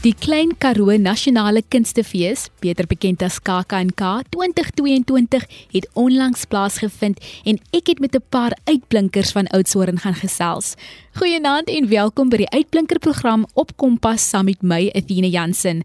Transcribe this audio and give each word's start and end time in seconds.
Die 0.00 0.14
Klein 0.14 0.54
Karoo 0.56 0.96
Nasionale 0.96 1.60
Kunstefees, 1.60 2.46
beter 2.64 2.86
bekend 2.88 3.20
as 3.20 3.34
KAKNK 3.44 4.00
2022, 4.32 5.44
het 5.74 5.88
onlangs 5.92 6.46
plaasgevind 6.48 7.20
en 7.44 7.60
ek 7.76 7.92
het 7.92 8.00
met 8.00 8.16
'n 8.16 8.24
paar 8.32 8.56
uitblinkers 8.64 9.32
van 9.36 9.46
Oudtshoorn 9.52 9.98
gaan 9.98 10.14
gesels. 10.14 10.74
Goeienaand 11.12 11.68
en 11.68 11.88
welkom 11.88 12.28
by 12.28 12.36
die 12.36 12.50
Uitblinker 12.50 12.98
program 12.98 13.46
op 13.52 13.76
Kompas 13.76 14.28
saam 14.28 14.44
met 14.44 14.62
my 14.62 14.90
Athena 14.94 15.26
Jansen. 15.26 15.82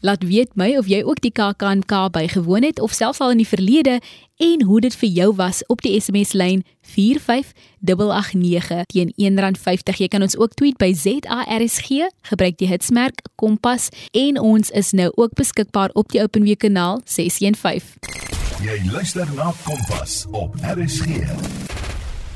Laat 0.00 0.22
weet 0.22 0.54
my 0.54 0.76
of 0.78 0.86
jy 0.86 1.02
ook 1.02 1.18
die 1.20 1.32
KAKNK 1.34 1.90
bygewoon 2.14 2.62
het 2.62 2.80
of 2.80 2.92
selfs 2.92 3.20
al 3.20 3.30
in 3.34 3.42
die 3.42 3.48
verlede 3.48 4.00
en 4.38 4.62
hoe 4.62 4.80
dit 4.80 4.94
vir 4.94 5.08
jou 5.08 5.34
was 5.34 5.66
op 5.66 5.82
die 5.82 6.00
SMS 6.00 6.32
lyn 6.32 6.64
45889 6.80 8.84
teen 8.92 9.12
R1.50. 9.18 9.96
Jy 9.98 10.08
kan 10.08 10.22
ons 10.22 10.38
ook 10.38 10.54
tweet 10.54 10.78
by 10.78 10.94
ZARSG, 10.94 11.90
gebruik 12.30 12.58
die 12.62 12.70
hitsmerk 12.70 13.26
Kompas 13.34 13.88
en 14.14 14.38
ons 14.38 14.70
is 14.70 14.94
nou 14.94 15.10
ook 15.16 15.34
beskikbaar 15.34 15.90
op 15.98 16.14
die 16.14 16.22
Openweek 16.22 16.62
kanaal 16.62 17.02
615. 17.04 17.82
Jy 18.62 18.78
luister 18.90 19.26
na 19.34 19.52
Kompas 19.64 20.26
op 20.30 20.54
RSG. 20.62 21.67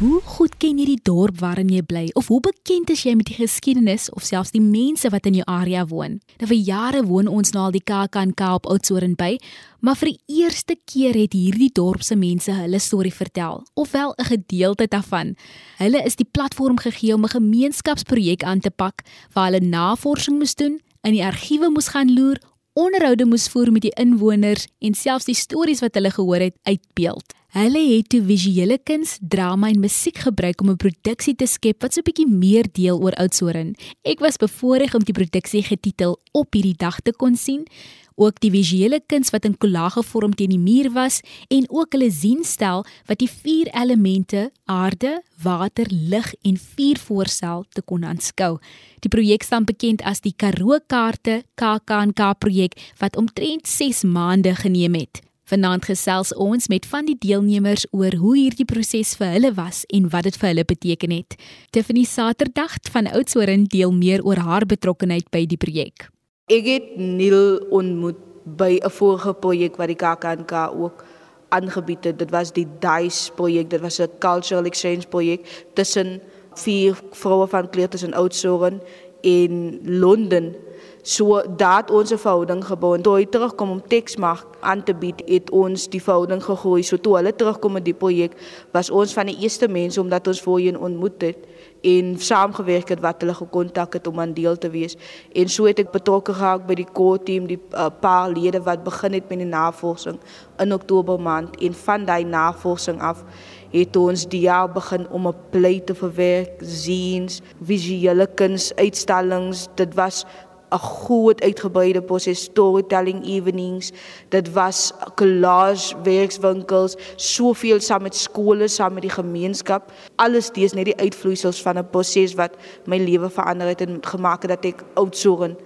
Hoe 0.03 0.19
goed 0.27 0.57
ken 0.59 0.81
jy 0.81 0.85
die 0.89 1.03
dorp 1.07 1.37
waarin 1.39 1.69
jy 1.71 1.79
bly 1.87 2.01
of 2.19 2.27
hoe 2.33 2.41
bekend 2.43 2.89
is 2.91 3.05
jy 3.07 3.13
met 3.15 3.29
die 3.29 3.37
geskiedenis 3.37 4.09
of 4.11 4.25
selfs 4.27 4.51
die 4.51 4.63
mense 4.63 5.07
wat 5.15 5.29
in 5.31 5.37
jou 5.39 5.45
area 5.47 5.85
woon? 5.87 6.17
Nou 6.41 6.49
vir 6.51 6.59
jare 6.59 7.05
woon 7.07 7.31
ons 7.31 7.55
nou 7.55 7.69
al 7.69 7.77
die 7.77 7.85
KAKNK 7.87 8.43
op 8.49 8.67
Oudtshoorn 8.73 9.15
by, 9.15 9.37
maar 9.79 9.95
vir 10.01 10.11
die 10.11 10.41
eerste 10.43 10.75
keer 10.91 11.15
het 11.15 11.37
hierdie 11.39 11.71
dorp 11.71 12.03
se 12.03 12.19
mense 12.19 12.51
hulle 12.51 12.83
storie 12.83 13.15
vertel, 13.15 13.63
ofwel 13.79 14.11
'n 14.19 14.27
gedeelte 14.33 14.91
daarvan. 14.91 15.37
Hulle 15.79 16.03
is 16.03 16.17
die 16.17 16.27
platform 16.27 16.83
gegee 16.83 17.15
om 17.15 17.23
'n 17.23 17.39
gemeenskapsprojek 17.39 18.43
aan 18.43 18.59
te 18.59 18.71
pak 18.71 19.07
waar 19.35 19.53
hulle 19.53 19.63
navorsing 19.63 20.39
moes 20.39 20.57
doen, 20.57 20.81
in 21.03 21.13
die 21.13 21.25
argiewe 21.25 21.71
moes 21.71 21.89
gaan 21.95 22.13
loer, 22.15 22.39
onderhoude 22.73 23.27
moes 23.27 23.49
voer 23.53 23.73
met 23.73 23.85
die 23.85 23.95
inwoners 24.01 24.67
en 24.81 24.95
selfs 24.97 25.29
die 25.29 25.37
stories 25.37 25.83
wat 25.85 25.95
hulle 25.99 26.11
gehoor 26.11 26.41
het 26.49 26.57
uitbeeld. 26.63 27.35
Hulle 27.53 27.83
het 27.85 28.07
toe 28.09 28.23
visuele 28.25 28.79
kuns, 28.81 29.19
drama 29.21 29.69
en 29.69 29.81
musiek 29.83 30.23
gebruik 30.25 30.61
om 30.61 30.71
'n 30.71 30.77
produksie 30.77 31.35
te 31.35 31.47
skep 31.47 31.83
wat 31.83 31.93
so 31.93 32.01
'n 32.01 32.09
bietjie 32.09 32.27
meer 32.27 32.65
deel 32.73 32.97
oor 32.99 33.13
Oudtshoorn. 33.13 33.75
Ek 34.03 34.21
was 34.21 34.37
bevoorreg 34.37 34.95
om 34.95 35.05
die 35.05 35.13
produksie 35.13 35.63
getitel 35.63 36.19
Op 36.33 36.53
hierdie 36.53 36.77
dag 36.77 37.01
te 37.01 37.13
kon 37.13 37.37
sien. 37.37 37.67
Ook 38.17 38.41
die 38.41 38.51
visuele 38.51 39.01
kuns 39.07 39.31
wat 39.31 39.45
in 39.49 39.57
kollage 39.59 40.03
vorm 40.03 40.35
teen 40.35 40.53
die 40.53 40.61
muur 40.61 40.91
was 40.93 41.21
en 41.49 41.67
ook 41.69 41.97
hulle 41.97 42.11
sienstel 42.11 42.85
wat 43.09 43.19
die 43.19 43.31
vier 43.31 43.71
elemente 43.73 44.51
aarde, 44.65 45.23
water, 45.43 45.87
lug 45.91 46.35
en 46.43 46.57
vuur 46.57 46.99
voorstel 46.99 47.65
te 47.73 47.83
kon 47.83 48.05
aanskou. 48.05 48.59
Die 49.01 49.11
projek 49.11 49.43
staan 49.43 49.65
bekend 49.65 50.03
as 50.03 50.21
die 50.21 50.35
Karoo 50.37 50.79
Kaarte 50.87 51.43
KAKNK 51.55 52.39
projek 52.39 52.79
wat 53.01 53.17
omtrent 53.17 53.69
6 53.69 54.03
maande 54.03 54.55
geneem 54.55 54.95
het. 54.95 55.23
Vanaand 55.53 55.85
gesels 55.85 56.31
ons 56.39 56.69
met 56.73 56.87
van 56.89 57.05
die 57.05 57.17
deelnemers 57.19 57.85
oor 57.91 58.15
hoe 58.23 58.37
hierdie 58.39 58.65
proses 58.69 59.13
vir 59.19 59.35
hulle 59.35 59.51
was 59.59 59.83
en 59.93 60.09
wat 60.15 60.29
dit 60.29 60.39
vir 60.39 60.49
hulle 60.53 60.65
beteken 60.65 61.13
het. 61.19 61.37
Tiffany 61.75 62.07
Saterdag 62.09 62.79
van 62.95 63.11
Oudtshoorn 63.11 63.67
deel 63.69 63.93
meer 63.93 64.25
oor 64.25 64.41
haar 64.41 64.67
betrokkeheid 64.67 65.29
by 65.35 65.45
die 65.51 65.61
projek. 65.61 66.12
Ek 66.51 66.67
het 66.67 66.87
Neil 66.99 67.61
ontmoet 67.71 68.19
by 68.43 68.81
'n 68.83 68.91
vorige 68.91 69.33
projek 69.35 69.77
wat 69.77 69.87
die 69.87 69.97
KAKNK 69.97 70.53
ook 70.75 71.05
aangebied 71.49 72.05
het. 72.05 72.19
Dit 72.19 72.31
was 72.31 72.53
die 72.53 72.67
DICE 72.79 73.33
projek. 73.35 73.71
Dit 73.71 73.81
was 73.81 74.01
'n 74.01 74.11
cultural 74.19 74.65
exchange 74.65 75.07
projek 75.09 75.67
tussen 75.75 76.21
vier 76.55 76.99
vroue 77.11 77.47
van 77.47 77.71
kleur 77.71 77.89
tussen 77.89 78.15
Oudtshoorn 78.15 78.81
en 79.21 79.81
Londen. 79.85 80.55
So 81.03 81.43
daad 81.59 81.91
ons 81.91 82.13
'n 82.13 82.19
verhouding 82.19 82.63
gebou 82.65 82.95
en 82.95 83.03
toe 83.03 83.17
hy 83.17 83.27
terugkom 83.27 83.71
om 83.71 83.83
teksmag 83.83 84.47
aan 84.61 84.85
te 84.85 84.95
bied, 84.95 85.23
het 85.27 85.51
ons 85.51 85.89
die 85.89 86.03
verhouding 86.03 86.43
gegroei. 86.43 86.83
So 86.83 86.97
toe 86.97 87.17
hulle 87.17 87.35
terugkom 87.35 87.73
met 87.73 87.85
die 87.85 87.95
projek, 87.95 88.33
was 88.71 88.91
ons 88.91 89.13
van 89.13 89.27
die 89.27 89.37
eerste 89.43 89.69
mense 89.69 90.01
omdat 90.01 90.27
ons 90.27 90.43
voorheen 90.43 90.79
ontmoet 90.79 91.23
het 91.23 91.39
en 91.83 92.19
saamgewerk 92.19 92.89
het 92.89 93.01
wat 93.01 93.21
hulle 93.21 93.35
gekontak 93.35 93.93
het 93.93 94.07
om 94.07 94.21
aan 94.21 94.33
deel 94.33 94.59
te 94.59 94.71
wees. 94.71 94.97
En 95.35 95.49
so 95.49 95.65
het 95.65 95.79
ek 95.79 95.91
betrokke 95.91 96.35
geraak 96.35 96.67
by 96.67 96.75
die 96.75 96.93
core 96.93 97.19
team, 97.19 97.47
die 97.47 97.59
uh, 97.75 97.89
paar 98.01 98.31
lede 98.31 98.63
wat 98.63 98.85
begin 98.85 99.13
het 99.13 99.29
met 99.29 99.39
die 99.39 99.49
navorsing 99.49 100.21
in 100.59 100.73
Oktober 100.73 101.19
maand 101.21 101.57
en 101.61 101.75
van 101.75 102.05
daai 102.05 102.25
navorsing 102.25 103.01
af 103.01 103.25
het 103.73 103.97
ons 103.97 104.29
die 104.29 104.41
jaar 104.47 104.71
begin 104.71 105.09
om 105.11 105.27
'n 105.27 105.35
pleit 105.51 105.87
te 105.87 105.95
verwerk, 105.95 106.61
zines, 106.61 107.43
visuele 107.63 108.27
kuns, 108.35 108.75
uitstallings. 108.77 109.69
Dit 109.75 109.95
was 109.95 110.27
'n 110.73 110.79
groot 110.79 111.43
uitgebreide 111.43 112.03
proses 112.03 112.43
storytelling 112.43 113.25
evenings. 113.27 113.93
Dit 114.29 114.53
was 114.53 114.93
collage 115.15 115.95
werkswinkels, 116.03 116.97
soveel 117.17 117.81
saam 117.81 118.03
met 118.03 118.17
skole, 118.17 118.69
saam 118.69 118.93
met 118.93 119.03
die 119.03 119.11
gemeenskap. 119.11 119.93
Alles 120.17 120.51
dis 120.51 120.73
net 120.73 120.85
die 120.85 120.97
uitvloeisels 120.97 121.63
van 121.63 121.79
'n 121.79 121.91
proses 121.91 122.35
wat 122.35 122.57
my 122.87 122.99
lewe 122.99 123.31
verander 123.31 123.67
het 123.67 123.81
en 123.81 123.99
gemaak 124.01 124.43
het 124.43 124.51
dat 124.51 124.65
ek 124.65 124.85
Oudtshoorn 124.95 125.57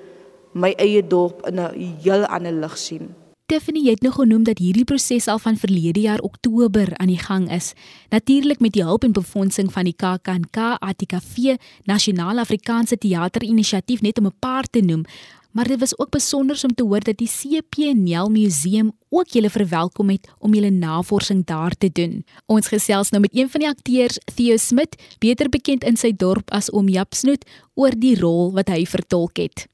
my 0.53 0.73
eie 0.77 1.07
dorp 1.07 1.47
in 1.47 1.61
'n 1.61 1.97
heel 2.03 2.25
ander 2.27 2.53
lig 2.53 2.79
sien. 2.79 3.26
Tiffany 3.47 3.85
het 3.87 4.01
nou 4.03 4.11
genoem 4.11 4.43
dat 4.43 4.59
hierdie 4.59 4.85
proses 4.85 5.29
al 5.31 5.39
van 5.39 5.55
verlede 5.57 6.01
jaar 6.03 6.19
Oktober 6.27 6.89
aan 6.99 7.13
die 7.13 7.19
gang 7.19 7.45
is. 7.55 7.73
Natuurlik 8.11 8.59
met 8.59 8.73
die 8.75 8.83
hulp 8.83 9.05
en 9.07 9.13
befondsing 9.15 9.69
van 9.73 9.87
die 9.87 9.95
KAKNK 9.95 10.59
ATKV 10.83 11.55
Nasionale 11.85 12.43
Afrikaanse 12.43 12.99
Teaterinisiatief 12.99 14.03
net 14.03 14.19
om 14.19 14.27
'n 14.27 14.39
paar 14.39 14.67
te 14.67 14.81
noem. 14.81 15.05
Maar 15.53 15.69
dit 15.69 15.79
was 15.79 15.99
ook 15.99 16.11
besonder 16.11 16.61
om 16.63 16.75
te 16.75 16.83
hoor 16.83 17.01
dat 17.01 17.17
die 17.17 17.31
CP 17.31 17.95
Nel 17.95 18.29
Museum 18.29 18.93
ook 19.09 19.29
julle 19.29 19.51
verwelkom 19.51 20.11
het 20.11 20.29
om 20.39 20.55
julle 20.55 20.71
navorsing 20.71 21.45
daar 21.45 21.75
te 21.79 21.91
doen. 21.93 22.25
Ons 22.47 22.67
gesels 22.67 23.11
nou 23.11 23.21
met 23.21 23.37
een 23.37 23.51
van 23.51 23.61
die 23.61 23.69
akteurs, 23.69 24.19
Theo 24.35 24.57
Smit, 24.57 25.03
beter 25.19 25.49
bekend 25.49 25.85
in 25.85 25.97
sy 25.97 26.13
dorp 26.13 26.51
as 26.51 26.73
Oom 26.73 26.89
Japsnoet, 26.89 27.45
oor 27.75 27.95
die 27.97 28.21
rol 28.21 28.53
wat 28.53 28.69
hy 28.69 28.87
vertolk 28.87 29.37
het. 29.37 29.67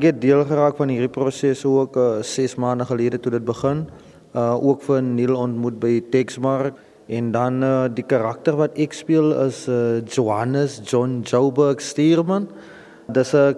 Ek 0.00 0.06
het 0.14 0.20
deel 0.22 0.46
geraak 0.48 0.78
van 0.80 0.88
hierdie 0.88 1.10
proses 1.12 1.60
ook 1.68 1.92
6 2.24 2.54
uh, 2.54 2.60
maande 2.62 2.86
gelede 2.88 3.18
toe 3.20 3.34
dit 3.34 3.44
begin. 3.44 3.82
Uh 4.32 4.54
ook 4.56 4.80
vir 4.86 5.02
Neil 5.04 5.34
ontmoet 5.36 5.76
by 5.76 5.98
Texmark 6.08 6.78
en 7.12 7.28
dan 7.34 7.58
uh, 7.60 7.84
die 7.92 8.06
karakter 8.08 8.56
wat 8.56 8.78
ek 8.80 8.96
speel 8.96 9.28
is 9.44 9.66
uh, 9.68 10.00
Johannes 10.08 10.78
John 10.88 11.18
Joburg 11.20 11.84
Steerman. 11.84 12.48
Dis 13.12 13.34
'n 13.36 13.52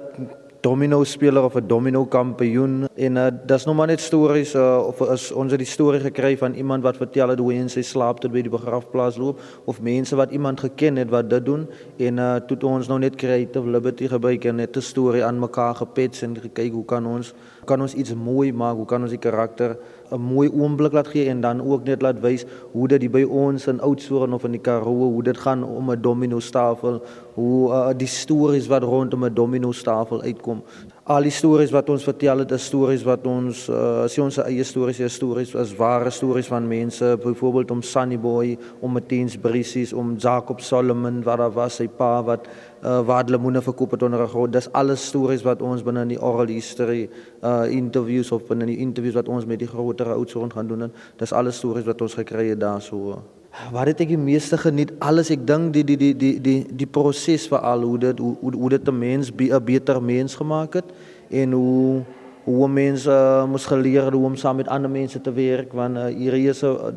domino 0.62 1.02
speler 1.04 1.42
of 1.42 1.56
'n 1.56 1.66
domino 1.66 2.04
kampioen 2.06 2.86
en 2.94 3.16
uh, 3.16 3.26
dis 3.46 3.64
nog 3.64 3.76
maar 3.76 3.86
net 3.86 4.00
stories 4.00 4.54
uh, 4.54 4.78
of 4.86 5.00
is 5.10 5.32
ons 5.32 5.50
het 5.50 5.58
die 5.58 5.66
storie 5.66 6.00
gekry 6.00 6.36
van 6.38 6.54
iemand 6.54 6.82
wat 6.82 6.96
vertel 6.96 7.28
het 7.28 7.38
hoe 7.38 7.52
hy 7.52 7.58
in 7.58 7.68
sy 7.68 7.82
slaap 7.82 8.20
tot 8.20 8.30
by 8.30 8.42
die 8.46 8.52
begrafplaas 8.52 9.18
loop 9.18 9.40
of 9.64 9.80
mense 9.82 10.16
wat 10.16 10.30
iemand 10.30 10.60
geken 10.60 10.96
het 10.96 11.10
wat 11.10 11.30
dit 11.30 11.44
doen 11.44 11.66
en 11.98 12.18
uh, 12.18 12.36
toe 12.46 12.58
ons 12.62 12.88
nou 12.88 12.98
net 12.98 13.16
creative 13.16 13.66
liberty 13.66 14.06
gebruik 14.06 14.44
en 14.44 14.56
net 14.56 14.76
'n 14.76 14.80
storie 14.80 15.24
aan 15.24 15.38
mekaar 15.38 15.74
gepets 15.74 16.22
en 16.22 16.38
gekyk 16.38 16.72
hoe 16.72 16.84
kan 16.84 17.06
ons 17.06 17.34
kan 17.64 17.80
ons 17.80 17.94
iets 17.94 18.14
mooi 18.14 18.52
maak 18.52 18.76
hoe 18.76 18.86
kan 18.86 19.02
ons 19.02 19.10
die 19.10 19.18
karakter 19.18 19.76
'n 20.12 20.20
mooi 20.20 20.48
oomblik 20.48 20.92
laat 20.92 21.08
gee 21.08 21.28
en 21.28 21.40
dan 21.40 21.62
ook 21.62 21.84
net 21.84 22.02
laat 22.02 22.20
wys 22.20 22.44
hoe 22.72 22.88
dit 22.88 23.10
by 23.10 23.22
ons 23.22 23.66
in 23.66 23.80
Oudtshoorn 23.80 24.32
of 24.32 24.44
in 24.44 24.50
die 24.50 24.60
Karoo 24.60 25.10
hoe 25.12 25.22
dit 25.22 25.38
gaan 25.38 25.64
om 25.64 25.90
'n 25.90 26.00
domino 26.00 26.40
stafel 26.40 27.02
hoe 27.34 27.70
uh, 27.70 27.88
die 27.96 28.06
stories 28.06 28.66
wat 28.66 28.82
rondom 28.82 29.24
'n 29.24 29.34
domino 29.34 29.72
stafel 29.72 30.22
uitkom 30.22 30.62
al 31.10 31.24
die 31.26 31.32
stories 31.34 31.72
wat 31.74 31.88
ons 31.90 32.04
vertel 32.06 32.44
het 32.44 32.52
is 32.54 32.66
stories 32.68 33.02
wat 33.02 33.24
ons 33.26 33.64
uh, 33.66 34.04
as 34.04 34.14
ons 34.22 34.36
eie 34.44 34.62
stories 34.62 35.00
is 35.02 35.16
stories 35.18 35.50
as 35.58 35.72
ware 35.74 36.12
stories 36.14 36.46
van 36.46 36.68
mense 36.70 37.08
byvoorbeeld 37.24 37.74
om 37.74 37.82
Sunny 37.82 38.20
Boy 38.22 38.54
om 38.80 38.94
Matthies 38.94 39.34
Brissies 39.34 39.92
om 39.92 40.14
Jacob 40.14 40.62
Solomon 40.62 41.18
wat 41.26 41.42
daar 41.42 41.50
was 41.58 41.80
sy 41.82 41.88
pa 41.88 42.22
wat 42.22 42.46
uh, 42.46 43.00
waar 43.02 43.26
lemoene 43.26 43.64
verkoop 43.66 43.98
het 43.98 44.06
onder 44.06 44.22
'n 44.22 44.30
groot 44.30 44.52
dis 44.52 44.70
alles 44.72 45.02
stories 45.02 45.42
wat 45.42 45.62
ons 45.62 45.82
binne 45.82 46.02
in 46.02 46.14
die 46.14 46.22
oral 46.22 46.46
history 46.46 47.10
uh, 47.42 47.66
interviews 47.66 48.30
of 48.30 48.46
binne 48.46 48.66
die 48.66 48.78
interviews 48.78 49.18
wat 49.18 49.28
ons 49.28 49.44
met 49.44 49.58
die 49.58 49.68
groter 49.74 50.06
oudsoon 50.06 50.52
gaan 50.52 50.68
doen 50.68 50.92
dis 51.18 51.32
alles 51.32 51.56
stories 51.56 51.84
wat 51.84 52.00
ons 52.00 52.14
gekry 52.14 52.48
het 52.48 52.60
daarso 52.60 53.18
Wat 53.52 53.86
het 53.86 54.00
ek 54.00 54.08
die 54.14 54.20
meeste 54.20 54.56
geniet 54.56 54.94
alles 55.04 55.28
ek 55.34 55.42
dink 55.44 55.74
die 55.74 55.84
die 55.84 55.96
die 56.00 56.14
die 56.16 56.36
die 56.40 56.60
die 56.72 56.88
proses 56.88 57.44
veral 57.52 57.84
hoe 57.84 57.98
dit 58.00 58.18
hoe 58.18 58.36
hoe 58.40 58.70
dit 58.72 58.88
'n 58.88 58.98
mens 58.98 59.28
'n 59.28 59.64
beter 59.64 60.00
mens 60.00 60.34
gemaak 60.34 60.74
het 60.74 60.88
en 61.30 61.52
hoe 61.52 62.02
hoe 62.44 62.68
mense 62.68 63.10
uh, 63.10 63.44
moes 63.44 63.66
geleer 63.66 64.12
hoe 64.12 64.24
om 64.24 64.36
saam 64.36 64.56
met 64.56 64.68
ander 64.68 64.90
mense 64.90 65.20
te 65.20 65.32
werk 65.32 65.72
want 65.72 65.96
uh, 65.96 66.06
hier 66.06 66.34
is 66.34 66.64
'n 66.64 66.96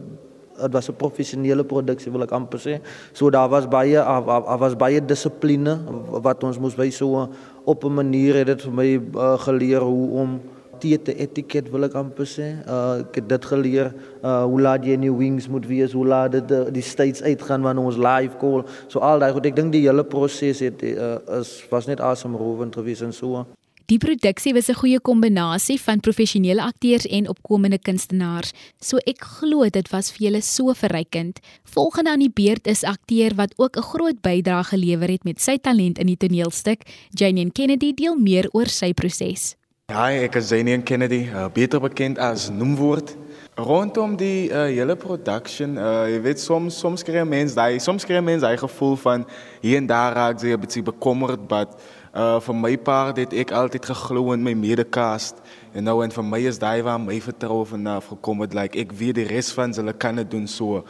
dit 0.61 0.71
was 0.71 0.89
'n 0.89 0.95
professionele 0.95 1.63
produksie 1.63 2.11
wil 2.11 2.23
ek 2.23 2.31
amper 2.31 2.59
sê. 2.59 2.79
So 3.11 3.29
daar 3.29 3.49
was 3.49 3.67
baie 3.67 3.99
daar 3.99 4.57
was 4.57 4.75
baie 4.75 5.05
dissipline 5.05 5.77
wat 6.21 6.43
ons 6.43 6.59
moes 6.59 6.75
wys 6.75 6.95
so 6.97 7.29
op 7.65 7.83
'n 7.83 7.93
manier 7.93 8.35
het 8.35 8.47
dit 8.47 8.61
vir 8.61 8.71
my 8.71 9.01
uh, 9.15 9.37
geleer 9.37 9.81
hoe 9.81 10.09
om 10.11 10.39
teete 10.79 11.15
etiket 11.17 11.69
wil 11.73 11.87
ek 11.87 11.97
amper 11.99 12.27
sê. 12.29 12.47
Uh 12.67 13.03
ek 13.05 13.19
het 13.21 13.27
dit 13.29 13.45
geleer 13.51 13.91
uh 14.23 14.43
hoe 14.43 14.61
laat 14.61 14.85
jy 14.85 14.95
in 14.99 15.05
die 15.07 15.13
wings 15.13 15.49
moet 15.51 15.67
wees, 15.69 15.93
hoe 15.93 16.05
laat 16.07 16.31
dit 16.37 16.47
die, 16.47 16.63
die 16.79 16.85
states 16.85 17.21
uitgaan 17.21 17.65
wanneer 17.65 17.91
ons 17.91 17.97
live 17.97 18.39
call. 18.41 18.65
So 18.87 18.99
al 18.99 19.19
daai 19.19 19.31
goed, 19.33 19.45
ek 19.45 19.55
dink 19.55 19.75
die 19.75 19.85
hele 19.87 20.03
proses 20.03 20.63
het 20.65 20.83
uh, 20.83 21.17
is 21.39 21.57
was 21.71 21.87
net 21.91 22.01
asemrowend 22.01 22.75
geweest 22.75 23.05
en 23.05 23.13
so. 23.13 23.45
Die 23.85 23.99
produksie 24.01 24.53
was 24.53 24.67
'n 24.69 24.73
goeie 24.81 24.99
kombinasie 24.99 25.81
van 25.81 25.99
professionele 25.99 26.61
akteurs 26.61 27.05
en 27.05 27.29
opkomende 27.29 27.77
kunstenaars, 27.77 28.51
so 28.79 28.97
ek 28.97 29.21
glo 29.21 29.69
dit 29.69 29.89
was 29.89 30.11
vir 30.11 30.25
julle 30.25 30.41
so 30.41 30.73
verrykend. 30.73 31.39
Volgende 31.63 32.09
aan 32.09 32.19
die 32.19 32.33
beurt 32.33 32.67
is 32.67 32.83
akteur 32.83 33.35
wat 33.35 33.53
ook 33.57 33.77
'n 33.77 33.81
groot 33.81 34.21
bydrae 34.21 34.63
gelewer 34.63 35.09
het 35.09 35.23
met 35.23 35.41
sy 35.41 35.57
talent 35.57 35.99
in 35.99 36.07
die 36.07 36.17
toneelstuk. 36.17 36.81
Janine 37.11 37.51
Kennedy 37.51 37.93
deel 37.93 38.15
meer 38.15 38.49
oor 38.53 38.67
sy 38.67 38.93
proses. 38.93 39.55
Ja, 39.85 40.07
ek 40.09 40.33
is 40.39 40.47
Janine 40.49 40.81
Kennedy, 40.81 41.27
uh, 41.29 41.45
beter 41.53 41.77
bekend 41.77 42.17
as 42.17 42.47
Noemwoord. 42.49 43.11
Rondom 43.53 44.15
die 44.17 44.49
uh, 44.49 44.63
hele 44.65 44.95
production, 44.97 45.75
uh, 45.77 46.07
jy 46.09 46.23
weet 46.25 46.41
soms 46.41 46.79
soms 46.81 47.05
kry 47.05 47.21
mense 47.21 47.53
daai 47.53 47.77
soms 47.77 48.01
kry 48.09 48.17
mense 48.17 48.41
daai 48.41 48.57
gevoel 48.57 48.97
van 49.03 49.27
hier 49.61 49.77
en 49.77 49.85
daar 49.91 50.17
raak 50.17 50.41
jy 50.41 50.57
'n 50.57 50.63
bietjie 50.63 50.83
bekommerd, 50.89 51.45
but 51.45 51.77
Uh 52.15 52.39
vir 52.39 52.55
my 52.55 52.77
part 52.79 53.17
het 53.19 53.33
ek 53.35 53.49
altyd 53.51 53.89
geglo 53.89 54.31
in 54.31 54.39
my 54.39 54.53
medecast 54.55 55.41
en 55.75 55.83
nou 55.83 55.97
en 55.99 56.13
vir 56.15 56.23
my 56.23 56.37
is 56.47 56.55
daai 56.55 56.79
waar 56.87 56.95
my 56.95 57.17
vertroue 57.19 57.65
vanaf 57.67 58.07
gekom 58.07 58.39
het 58.45 58.55
like 58.55 58.79
ek 58.79 58.93
weet 58.95 59.17
die 59.19 59.25
res 59.27 59.49
van 59.51 59.75
hulle 59.75 59.91
kan 59.91 60.15
dit 60.21 60.29
doen 60.31 60.47
so 60.47 60.85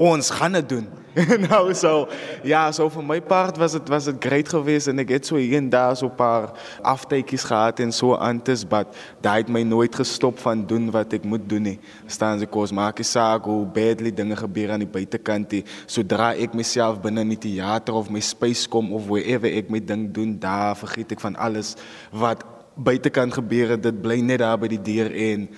ons 0.00 0.30
gaan 0.32 0.56
dit 0.56 0.68
doen. 0.68 0.88
nou 1.50 1.74
so 1.74 2.06
ja, 2.46 2.68
so 2.72 2.86
vir 2.94 3.02
my 3.04 3.18
part 3.20 3.58
was 3.58 3.74
dit 3.74 3.88
was 3.90 4.06
dit 4.06 4.18
great 4.22 4.48
geweest 4.48 4.88
en 4.92 5.02
ek 5.02 5.10
het 5.16 5.26
so 5.26 5.40
hier 5.40 5.58
en 5.58 5.66
daar 5.72 5.96
so 5.98 6.06
'n 6.06 6.14
paar 6.14 6.54
aftekies 6.86 7.44
gehad 7.44 7.82
en 7.82 7.92
so 7.92 8.14
antes 8.14 8.62
but 8.64 8.94
daai 9.20 9.42
het 9.42 9.50
my 9.50 9.62
nooit 9.62 9.94
gestop 9.94 10.38
van 10.38 10.62
doen 10.66 10.90
wat 10.94 11.12
ek 11.12 11.24
moet 11.24 11.48
doen 11.48 11.62
nie. 11.62 11.78
Staan 12.06 12.38
se 12.38 12.46
kos 12.46 12.72
maak 12.72 13.00
ek 13.00 13.06
saak 13.06 13.44
hoe 13.44 13.66
badly 13.66 14.14
dinge 14.14 14.36
gebeur 14.36 14.70
aan 14.70 14.86
die 14.86 14.94
buitekant 14.98 15.50
nie. 15.50 15.64
Sodra 15.86 16.32
ek 16.32 16.54
myself 16.54 17.02
binne 17.02 17.20
in 17.20 17.34
die 17.34 17.42
teater 17.50 17.94
of 17.94 18.10
my 18.10 18.20
space 18.20 18.68
kom 18.68 18.92
of 18.92 19.10
wherever 19.10 19.50
ek 19.50 19.68
my 19.70 19.80
ding 19.80 20.12
doen, 20.14 20.38
daar 20.38 20.76
vergeet 20.76 21.12
ek 21.12 21.20
van 21.20 21.36
alles 21.36 21.76
wat 22.12 22.44
buitekant 22.76 23.34
gebeur 23.34 23.74
het. 23.74 23.82
Dit 23.82 24.00
bly 24.00 24.20
net 24.20 24.38
daar 24.38 24.58
by 24.58 24.70
die 24.70 24.82
deur 24.82 25.10
en 25.10 25.48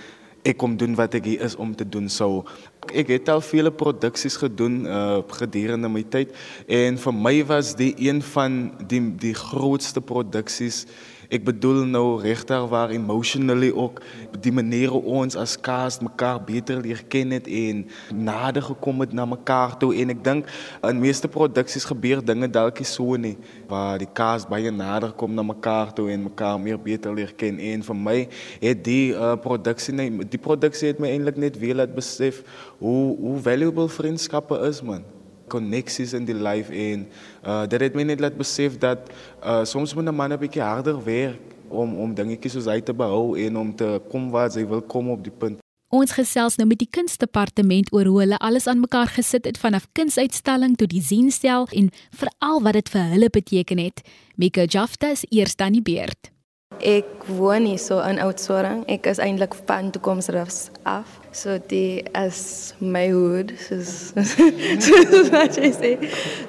ek 0.43 0.59
kom 0.59 0.77
doen 0.77 0.97
wat 0.99 1.15
ek 1.15 1.27
hier 1.31 1.45
is 1.47 1.55
om 1.57 1.75
te 1.75 1.87
doen. 1.87 2.09
So 2.11 2.45
ek 2.91 3.13
het 3.15 3.31
al 3.31 3.43
vele 3.47 3.71
produksies 3.71 4.37
gedoen 4.43 4.83
uh 4.91 5.23
gedurende 5.39 5.91
my 5.93 6.03
tyd 6.03 6.35
en 6.67 6.99
vir 6.99 7.15
my 7.15 7.37
was 7.47 7.77
die 7.79 7.93
een 8.09 8.23
van 8.33 8.73
die 8.91 9.03
die 9.23 9.35
grootste 9.39 10.03
produksies 10.03 10.87
Ek 11.33 11.47
bedoel 11.47 11.87
nou 11.89 12.21
regtig 12.21 12.67
waar 12.69 12.91
emotionally 12.93 13.71
ook 13.73 14.03
die 14.45 14.53
manier 14.53 14.91
hoe 14.93 15.01
ons 15.23 15.37
as 15.39 15.55
cast 15.57 16.03
mekaar 16.05 16.37
beter 16.45 16.83
leer 16.85 17.01
ken 17.09 17.33
het 17.33 17.47
en 17.49 17.87
nader 18.13 18.63
gekom 18.67 19.01
het 19.01 19.15
na 19.17 19.25
mekaar 19.25 19.73
toe. 19.81 19.95
En 19.97 20.13
ek 20.13 20.21
dink 20.27 20.51
in 20.85 21.01
meeste 21.01 21.31
produksies 21.33 21.89
gebeur 21.89 22.21
dinge 22.21 22.51
dalk 22.53 22.83
so 22.85 23.17
nie 23.17 23.39
waar 23.71 23.97
die 24.03 24.11
cast 24.13 24.51
baie 24.53 24.71
nader 24.75 25.15
kom 25.17 25.33
na 25.33 25.47
mekaar 25.47 25.95
toe 25.97 26.11
en 26.13 26.29
mekaar 26.29 26.61
meer 26.61 26.77
beter 26.77 27.17
leer 27.17 27.33
ken. 27.33 27.57
En 27.57 27.87
vir 27.89 28.01
my 28.03 28.19
het 28.61 28.85
die 28.85 29.15
uh, 29.17 29.33
produksie 29.41 29.97
nee, 29.97 30.13
die 30.29 30.43
produksie 30.43 30.93
het 30.93 31.01
my 31.01 31.15
eintlik 31.15 31.41
net 31.41 31.57
weer 31.57 31.81
laat 31.81 31.97
besef 31.97 32.45
hoe 32.83 33.17
hoe 33.17 33.39
valuable 33.41 33.89
vriendskappe 33.89 34.61
is 34.69 34.85
man 34.85 35.09
koneksies 35.55 36.15
in 36.19 36.29
die 36.29 36.37
life 36.37 36.73
en 36.73 37.07
uh 37.45 37.63
dit 37.69 37.87
het 37.87 37.99
my 37.99 38.07
net 38.09 38.23
laat 38.25 38.37
besef 38.41 38.79
dat 38.83 39.11
uh 39.45 39.63
soms 39.65 39.95
moet 39.95 40.09
'n 40.09 40.15
man 40.15 40.33
'n 40.33 40.41
bietjie 40.45 40.65
harder 40.65 40.99
werk 41.05 41.41
om 41.69 41.97
om 41.99 42.15
dingetjies 42.15 42.53
soos 42.57 42.71
hy 42.71 42.81
te 42.81 42.95
behou 42.95 43.37
en 43.39 43.57
om 43.57 43.75
te 43.77 44.01
kom 44.13 44.31
waar 44.31 44.51
hy 44.51 44.67
wil 44.67 44.83
kom 44.83 45.11
op 45.11 45.25
die 45.25 45.33
punt. 45.33 45.63
Ons 45.93 46.15
gesels 46.17 46.57
nou 46.57 46.65
met 46.65 46.81
die 46.81 46.89
kunstdepartement 46.89 47.91
oor 47.93 48.09
hoe 48.09 48.21
hulle 48.23 48.39
alles 48.41 48.67
aan 48.67 48.81
mekaar 48.81 49.11
gesit 49.13 49.45
het 49.45 49.59
vanaf 49.61 49.85
kunsuitstalling 49.93 50.79
tot 50.81 50.89
die 50.89 51.03
zienstel 51.05 51.67
en 51.69 51.91
veral 52.17 52.63
wat 52.65 52.79
dit 52.81 52.89
vir 52.95 53.11
hulle 53.13 53.29
beteken 53.29 53.79
het. 53.79 54.01
Mika 54.41 54.65
Jafta 54.65 55.13
is 55.13 55.27
eers 55.29 55.57
dan 55.57 55.77
die 55.77 55.85
beurt. 55.85 56.33
Ek 56.81 57.27
woon 57.29 57.69
hier 57.69 57.79
so 57.79 58.01
in 58.01 58.23
Oudtshoorn. 58.25 58.87
Ek 58.89 59.05
is 59.07 59.21
eintlik 59.21 59.53
van 59.69 59.93
toekomsrus 59.93 60.71
af. 60.89 61.22
So 61.33 61.57
die 61.57 62.05
as 62.13 62.75
my 62.79 63.09
hood 63.09 63.55
soos 63.57 64.13
soos 64.85 65.31
wat 65.33 65.57
jy 65.57 65.71
sê. 65.73 65.93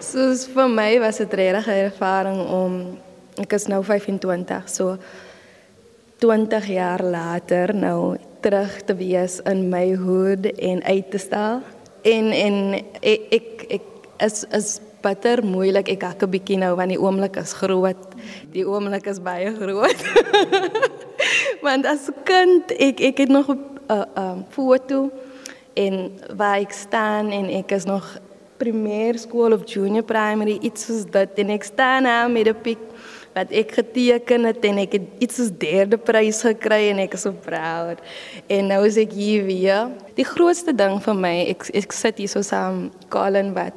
Soos 0.03 0.43
vir 0.51 0.67
my 0.67 0.89
was 0.99 1.21
dit 1.23 1.35
regtig 1.39 1.69
'n 1.71 1.85
ervaring 1.87 2.41
om 2.51 2.73
ek 3.39 3.55
is 3.55 3.67
nou 3.71 3.79
25, 3.83 4.67
so 4.67 4.97
20 6.19 6.67
jaar 6.67 6.99
later 6.99 7.73
nou 7.73 8.17
terug 8.43 8.83
te 8.83 8.95
wees 8.95 9.39
in 9.47 9.69
my 9.71 9.95
hood 9.95 10.51
en 10.51 10.83
uit 10.83 11.11
te 11.11 11.17
stel. 11.17 11.63
En 12.03 12.31
en 12.31 12.57
ek 12.99 13.21
ek, 13.31 13.47
ek 13.79 13.87
is 14.19 14.43
is 14.51 14.81
bitter 15.03 15.43
moeilik. 15.43 15.87
Ek 15.95 16.03
hak 16.03 16.23
'n 16.23 16.31
bietjie 16.31 16.59
nou 16.59 16.75
want 16.75 16.91
die 16.91 16.99
oomblik 16.99 17.39
is 17.39 17.55
groot. 17.55 18.03
Die 18.51 18.67
oomblik 18.67 19.07
is 19.07 19.19
baie 19.19 19.51
groot. 19.55 19.99
Want 21.65 21.85
as 21.87 22.11
kind 22.27 22.71
ek 22.75 22.99
ek 22.99 23.17
het 23.23 23.31
nog 23.31 23.47
'n 23.87 23.93
uh, 23.93 24.05
um, 24.15 24.45
foto 24.49 25.11
en 25.73 26.11
waar 26.35 26.59
ek 26.59 26.71
staan 26.71 27.31
en 27.31 27.49
ek 27.49 27.71
is 27.71 27.85
nog 27.85 28.19
primêr 28.57 29.17
skool 29.17 29.53
of 29.53 29.65
junior 29.65 30.03
primary 30.03 30.57
iets 30.61 30.85
soos 30.85 31.05
dit 31.05 31.39
en 31.43 31.49
ek 31.49 31.63
staan 31.63 32.03
daar 32.03 32.29
met 32.29 32.47
'n 32.47 32.61
pik 32.61 32.81
wat 33.33 33.51
ek 33.51 33.71
geteken 33.71 34.45
het 34.45 34.65
en 34.65 34.77
ek 34.77 34.91
het 34.91 35.07
iets 35.19 35.35
soos 35.35 35.51
derde 35.57 35.97
prys 35.97 36.41
gekry 36.45 36.89
en 36.91 36.99
ek 36.99 37.13
is 37.17 37.25
so 37.25 37.31
proud. 37.31 37.97
En 38.47 38.69
nou 38.69 38.85
is 38.85 38.97
ek 38.97 39.11
hier 39.11 39.43
weer. 39.43 39.89
Die 40.15 40.25
grootste 40.25 40.73
ding 40.75 41.01
vir 41.01 41.17
my, 41.17 41.35
ek 41.49 41.65
ek 41.73 41.91
sit 41.91 42.21
hier 42.21 42.29
so 42.29 42.41
saam 42.45 42.91
Colin 43.09 43.53
wat 43.57 43.73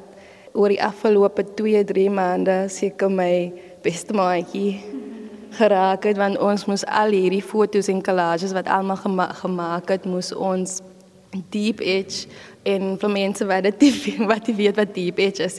oor 0.52 0.68
die 0.68 0.82
afgelope 0.82 1.44
2, 1.56 1.84
3 1.84 2.10
maande 2.10 2.68
seker 2.68 3.10
my 3.12 3.52
beste 3.84 4.12
maatjie 4.16 4.80
geraak 5.56 6.04
het 6.08 6.18
want 6.20 6.38
ons 6.38 6.66
moes 6.68 6.84
al 6.86 7.14
hierdie 7.16 7.42
foto's 7.42 7.88
en 7.92 8.02
collages 8.04 8.54
wat 8.56 8.68
almal 8.68 9.00
gema 9.00 9.30
gemaak 9.40 9.88
het 9.94 10.04
moes 10.04 10.32
ons 10.32 10.80
deep 11.52 11.80
edge 11.80 12.26
en 12.62 12.96
vir 13.00 13.12
mense 13.12 13.46
wat 13.46 13.68
dit 13.68 13.86
wat 14.32 14.46
die 14.48 14.56
weet 14.56 14.76
wat 14.76 14.94
deep 14.94 15.18
edge 15.22 15.44
is. 15.46 15.58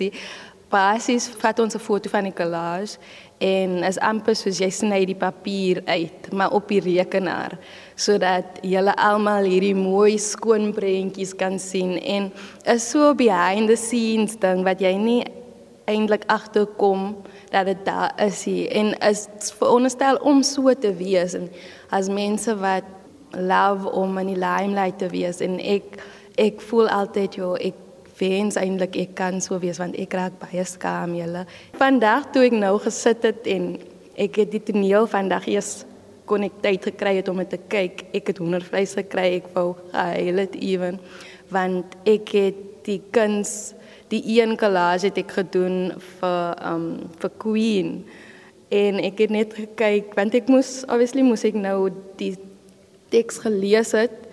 Basies 0.67 1.29
vat 1.39 1.59
ons 1.63 1.75
'n 1.75 1.79
foto 1.79 2.09
van 2.09 2.25
die 2.27 2.35
collage 2.35 2.97
en 3.39 3.83
as 3.87 3.99
amper 4.03 4.35
soos 4.35 4.59
jy 4.59 4.69
sny 4.73 5.05
die 5.05 5.15
papier 5.15 5.81
uit 5.85 6.31
maar 6.33 6.51
op 6.57 6.67
die 6.67 6.81
rekenaar 6.81 7.57
sodat 7.95 8.59
julle 8.65 8.95
almal 8.97 9.45
hierdie 9.45 9.75
mooi 9.77 10.17
skoon 10.17 10.73
prentjies 10.73 11.35
kan 11.37 11.59
sien 11.59 11.97
en 12.01 12.31
is 12.65 12.89
so 12.89 13.13
behind 13.13 13.69
the 13.69 13.77
scenes 13.77 14.35
ding 14.41 14.65
wat 14.65 14.81
jy 14.81 14.95
nie 14.97 15.21
eintlik 15.87 16.23
agterkom 16.27 17.15
dat 17.49 17.65
dit 17.65 17.85
daar 17.87 18.13
is 18.25 18.43
hier. 18.43 18.71
En 18.71 18.93
is 18.99 19.27
veronderstel 19.57 20.15
om 20.15 20.43
so 20.43 20.73
te 20.73 20.93
wees 20.93 21.33
en 21.33 21.49
as 21.89 22.09
mense 22.11 22.55
wat 22.59 22.83
love 23.31 23.91
om 23.91 24.17
in 24.17 24.33
die 24.33 24.39
limelight 24.39 24.99
te 24.99 25.09
wees. 25.11 25.39
En 25.43 25.59
ek 25.59 25.99
ek 26.37 26.61
voel 26.61 26.89
altyd 26.93 27.35
jo 27.39 27.55
ek 27.55 27.77
wens 28.19 28.57
eintlik 28.59 28.95
ek 28.97 29.15
kan 29.17 29.41
so 29.41 29.59
wees 29.61 29.79
want 29.81 29.95
ek 29.97 30.13
raak 30.17 30.39
baie 30.41 30.65
skaam 30.65 31.15
julle. 31.17 31.45
Vandag 31.79 32.31
toe 32.33 32.47
ek 32.49 32.57
nou 32.57 32.75
gesit 32.83 33.23
het 33.25 33.47
en 33.47 33.75
ek 34.17 34.41
het 34.43 34.51
die 34.51 34.63
toneel 34.71 35.07
vandag 35.09 35.47
eers 35.49 35.85
kon 36.27 36.43
ek 36.43 36.59
tyd 36.63 36.83
gekry 36.89 37.15
het 37.21 37.29
om 37.31 37.39
dit 37.39 37.53
te 37.55 37.59
kyk 37.71 38.07
ek 38.17 38.33
het 38.33 38.41
hoendervleis 38.41 38.97
gekry 38.97 39.27
ek 39.39 39.51
wou 39.55 39.69
gehuil 39.79 40.41
het 40.43 40.57
ewen 40.59 40.99
want 41.53 41.95
ek 42.09 42.33
het 42.35 42.63
die 42.87 42.99
kuns 43.15 43.76
die 44.11 44.23
een 44.39 44.57
collage 44.57 45.09
het 45.09 45.17
ek 45.17 45.31
gedoen 45.39 45.91
vir 46.19 46.55
um 46.71 46.87
vir 47.19 47.33
Queen. 47.43 47.91
En 48.69 48.99
ek 49.03 49.23
het 49.25 49.33
net 49.33 49.53
gekyk 49.55 50.15
want 50.17 50.35
ek 50.35 50.49
moes 50.51 50.81
obviously 50.87 51.23
moes 51.23 51.45
ek 51.47 51.55
nou 51.59 51.89
die 52.19 52.35
teks 53.13 53.39
gelees 53.43 53.93
het 53.95 54.27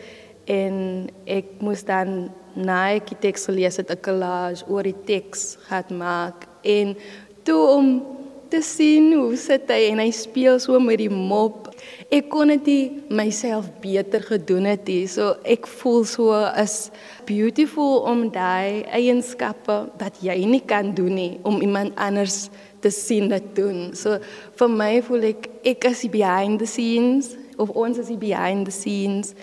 en 0.50 1.06
ek 1.30 1.60
moes 1.64 1.84
dan 1.86 2.30
na 2.54 2.94
ek 2.94 3.12
die 3.12 3.20
teks 3.28 3.46
gelees 3.50 3.78
het 3.78 3.90
'n 3.90 4.02
collage 4.02 4.64
oor 4.68 4.82
die 4.82 5.00
teks 5.06 5.56
gehad 5.66 5.90
maak. 5.90 6.46
En 6.62 6.96
toe 7.42 7.62
om 7.78 8.02
te 8.48 8.62
sien 8.62 9.12
hoe 9.12 9.36
sit 9.36 9.68
hy 9.68 9.90
en 9.90 9.98
hy 9.98 10.10
speel 10.10 10.58
so 10.58 10.78
met 10.80 10.98
die 10.98 11.10
mop 11.10 11.63
ek 12.12 12.28
kon 12.32 12.52
dit 12.52 12.92
myself 13.10 13.68
beter 13.82 14.22
gedoen 14.22 14.68
het 14.68 14.88
hier. 14.88 15.08
So 15.08 15.34
ek 15.44 15.66
voel 15.80 16.04
so 16.08 16.36
is 16.60 16.90
beautiful 17.28 18.04
om 18.08 18.28
daai 18.32 18.84
eienskappe 18.94 19.78
wat 20.00 20.20
jy 20.24 20.36
nie 20.48 20.62
kan 20.62 20.92
doen 20.94 21.14
nie 21.14 21.32
om 21.42 21.60
iemand 21.60 21.96
anders 21.96 22.48
te 22.84 22.90
sien 22.92 23.28
dit 23.32 23.50
doen. 23.56 23.94
So 23.96 24.20
vir 24.58 24.70
my 24.70 24.92
voel 25.06 25.30
ek 25.32 25.48
ek 25.64 25.88
is 25.90 26.04
behind 26.12 26.60
the 26.60 26.68
scenes 26.68 27.34
of 27.58 27.70
ons 27.70 27.98
is 27.98 28.12
behind 28.18 28.68
the 28.68 28.74
scenes. 28.74 29.34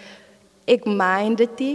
Ek 0.67 0.85
mind 0.85 1.41
dit. 1.41 1.67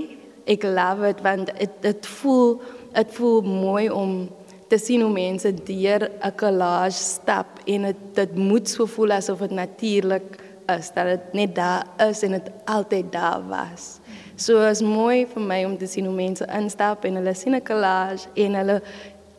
Ek 0.47 0.63
love 0.63 1.03
it 1.09 1.21
want 1.27 1.51
dit 1.59 1.79
dit 1.83 2.11
voel 2.21 2.61
dit 2.97 3.15
voel 3.19 3.41
mooi 3.43 3.89
om 3.91 4.29
te 4.71 4.79
sien 4.79 5.03
hoe 5.03 5.13
mense 5.13 5.51
deur 5.67 6.09
'n 6.09 6.35
collage 6.39 6.99
stap 6.99 7.61
en 7.67 7.83
dit 7.83 8.01
dit 8.15 8.35
moet 8.35 8.69
so 8.69 8.87
voel 8.87 9.11
asof 9.19 9.39
dit 9.39 9.51
natuurlik 9.51 10.39
is 10.77 10.91
dat 10.95 11.07
dit 11.07 11.33
net 11.33 11.55
daar 11.55 11.87
is 12.09 12.23
en 12.23 12.31
dit 12.31 12.51
altyd 12.65 13.13
daar 13.13 13.43
was. 13.49 13.99
So 14.37 14.61
is 14.69 14.83
mooi 14.83 15.27
vir 15.27 15.43
my 15.43 15.65
om 15.65 15.77
te 15.79 15.87
sien 15.87 16.05
hoe 16.05 16.15
mense 16.15 16.47
instap 16.59 17.05
en 17.05 17.21
hulle 17.21 17.35
sien 17.35 17.55
'n 17.55 17.65
collage 17.65 18.29
en 18.35 18.55
hulle 18.55 18.83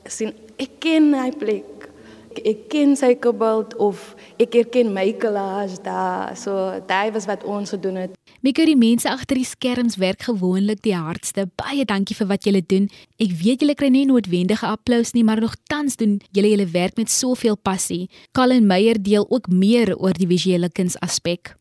sien 0.03 0.34
ek 0.57 0.79
ken 0.79 1.13
hy 1.13 1.31
plek. 1.31 1.89
ek 2.38 2.46
ek 2.46 2.69
ken 2.69 2.96
sy 2.96 3.15
kabeld 3.15 3.75
of 3.81 4.15
ek 4.38 4.53
herken 4.53 4.93
my 4.93 5.13
collage 5.13 5.81
daar. 5.81 6.36
So 6.36 6.81
daai 6.86 7.12
was 7.12 7.25
wat 7.25 7.43
ons 7.43 7.69
gedoen 7.69 7.96
het. 7.96 8.17
Mikko, 8.46 8.67
die 8.70 8.77
mense 8.77 9.10
agter 9.10 9.39
die 9.39 9.48
skerms 9.50 9.96
werk 9.98 10.27
gewoonlik 10.27 10.84
die 10.86 10.94
hardste. 10.94 11.48
Baie 11.58 11.88
dankie 11.89 12.13
vir 12.13 12.27
wat 12.29 12.46
julle 12.46 12.60
doen. 12.62 12.84
Ek 13.17 13.32
weet 13.39 13.63
julle 13.63 13.74
kry 13.74 13.88
nie 13.89 14.03
noodwendige 14.06 14.67
applous 14.70 15.15
nie, 15.15 15.24
maar 15.25 15.41
nogtans 15.41 15.98
doen 15.98 16.20
julle 16.38 16.51
julle 16.51 16.67
werk 16.70 17.00
met 17.01 17.10
soveel 17.10 17.58
passie. 17.58 18.12
Colin 18.38 18.67
Meyer 18.70 19.00
deel 19.01 19.25
ook 19.25 19.50
meer 19.50 19.96
oor 19.98 20.13
die 20.13 20.29
visuele 20.29 20.70
kuns 20.70 21.00
aspek. 21.01 21.56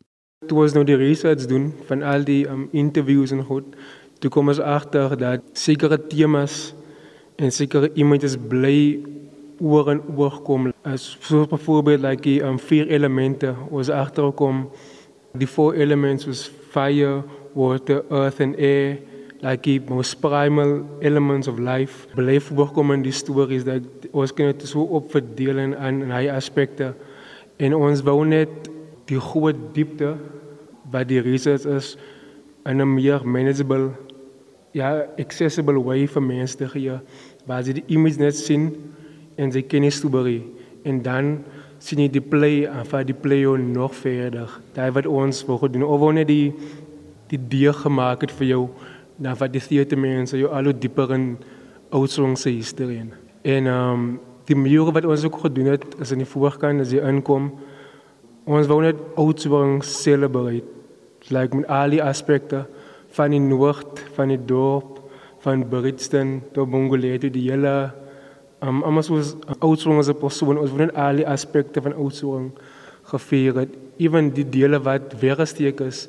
Toe 0.50 0.58
ons 0.66 0.76
nou 0.76 0.82
die 0.84 0.98
research 1.00 1.46
doen 1.48 1.70
van 1.88 2.04
al 2.04 2.26
die 2.28 2.42
um, 2.44 2.66
interviews 2.76 3.32
en 3.32 3.40
goed, 3.48 3.72
toe 4.20 4.28
kom 4.30 4.52
ons 4.52 4.60
agter 4.60 5.14
dat 5.16 5.46
sekere 5.56 5.96
temas 6.10 6.74
en 7.40 7.56
sekere 7.56 7.88
images 7.96 8.36
bly 8.36 9.00
oor 9.64 9.88
en 9.94 10.04
oor 10.12 10.42
kom. 10.44 10.68
As 10.84 11.14
soos 11.24 11.48
byvoorbeeld 11.48 12.04
like 12.04 12.28
die 12.28 12.42
um, 12.44 12.60
vier 12.60 12.92
elemente, 12.92 13.54
ons 13.72 13.88
agterkom 13.88 14.66
die 15.38 15.46
four 15.46 15.74
elements 15.74 16.26
was 16.26 16.46
fire, 16.70 17.22
water, 17.54 18.04
earth 18.10 18.40
and 18.40 18.56
air, 18.58 18.98
like 19.42 19.62
the 19.62 19.78
most 19.78 20.20
primal 20.20 20.86
elements 21.02 21.48
of 21.48 21.58
life. 21.58 22.06
Bly 22.14 22.40
voorkom 22.40 22.92
in 22.92 23.04
die 23.04 23.14
stories 23.14 23.64
dat 23.64 24.08
ons 24.12 24.32
kan 24.32 24.52
dit 24.52 24.66
so 24.68 24.86
opverdeel 24.98 25.60
in 25.62 25.76
aan 25.76 26.02
hy 26.10 26.26
aspekte 26.32 26.94
en 27.62 27.76
ons 27.76 28.02
wou 28.04 28.18
net 28.28 28.70
die 29.08 29.20
groot 29.20 29.58
diepte 29.76 30.16
wat 30.92 31.08
die 31.08 31.22
research 31.24 31.66
is 31.66 31.96
in 32.66 32.80
'n 32.82 32.94
meer 32.94 33.22
manageable 33.24 33.92
ja 34.72 35.06
accessible 35.18 35.80
way 35.84 36.06
vir 36.06 36.22
mense 36.22 36.56
te 36.56 36.68
gee. 36.68 36.98
Waar 37.46 37.62
jy 37.62 37.72
die 37.80 37.88
image 37.88 38.18
net 38.18 38.36
sien 38.36 38.72
en 39.36 39.50
jy 39.50 39.62
ken 39.62 39.82
die 39.82 39.90
storie 39.90 40.42
en 40.84 41.02
dan 41.02 41.44
sien 41.78 42.00
jy 42.00 42.08
die 42.08 42.24
play 42.24 42.64
en 42.66 42.86
vat 42.88 43.06
die 43.06 43.16
play 43.16 43.44
nog 43.58 43.94
verder. 43.94 44.50
Daai 44.74 44.90
wat 44.92 45.06
ons 45.06 45.44
wou 45.46 45.58
gedoen 45.58 45.84
of 45.84 46.12
net 46.12 46.28
die 46.28 46.52
die 47.26 47.38
deur 47.38 47.74
gemaak 47.74 48.20
het 48.22 48.30
vir 48.30 48.46
jou 48.46 48.62
dan 49.18 49.36
vat 49.36 49.52
die 49.52 49.60
theater 49.60 49.98
mense 49.98 50.38
jou 50.38 50.50
al 50.52 50.68
hoe 50.70 50.76
dieper 50.76 51.12
in 51.16 51.36
Oudtshoorn 51.90 52.36
se 52.36 52.50
historie 52.50 53.00
in. 53.00 53.12
En 53.42 53.66
ehm 53.66 53.92
um, 53.92 54.08
die 54.46 54.54
mure 54.54 54.92
wat 54.94 55.04
ons 55.04 55.24
ook 55.26 55.40
gedoen 55.42 55.72
het 55.72 55.84
is 55.98 56.12
in 56.14 56.20
die 56.22 56.28
voorkant 56.28 56.80
as 56.80 56.92
jy 56.94 57.00
inkom. 57.02 57.48
Ons 58.46 58.68
wou 58.70 58.78
net 58.82 59.00
Oudtshoorn 59.18 59.80
celebrate 59.82 60.66
like 61.34 61.56
met 61.56 61.66
al 61.66 61.96
die 61.96 62.02
aspekte 62.02 62.66
van 63.16 63.34
die 63.34 63.42
noord 63.42 64.04
van 64.14 64.30
die 64.30 64.38
dorp 64.38 65.00
van 65.42 65.64
Britston 65.68 66.40
tot 66.54 66.70
Mongolië 66.70 67.18
die 67.26 67.48
hele 67.48 67.90
um 68.62 68.82
almost 68.82 69.10
was 69.10 69.34
Oudtshoorn 69.60 69.98
as 69.98 70.08
'n 70.08 70.18
persoon 70.18 70.58
ons 70.58 70.70
wou 70.70 70.80
net 70.80 70.94
al 70.94 71.16
die 71.16 71.28
aspekte 71.28 71.82
van 71.82 71.94
Oudtshoorn 71.94 72.52
gevier 73.04 73.54
het. 73.54 73.68
Ewen 73.98 74.30
die 74.30 74.48
dele 74.48 74.80
wat 74.80 75.20
weggesteek 75.20 75.80
is 75.80 76.08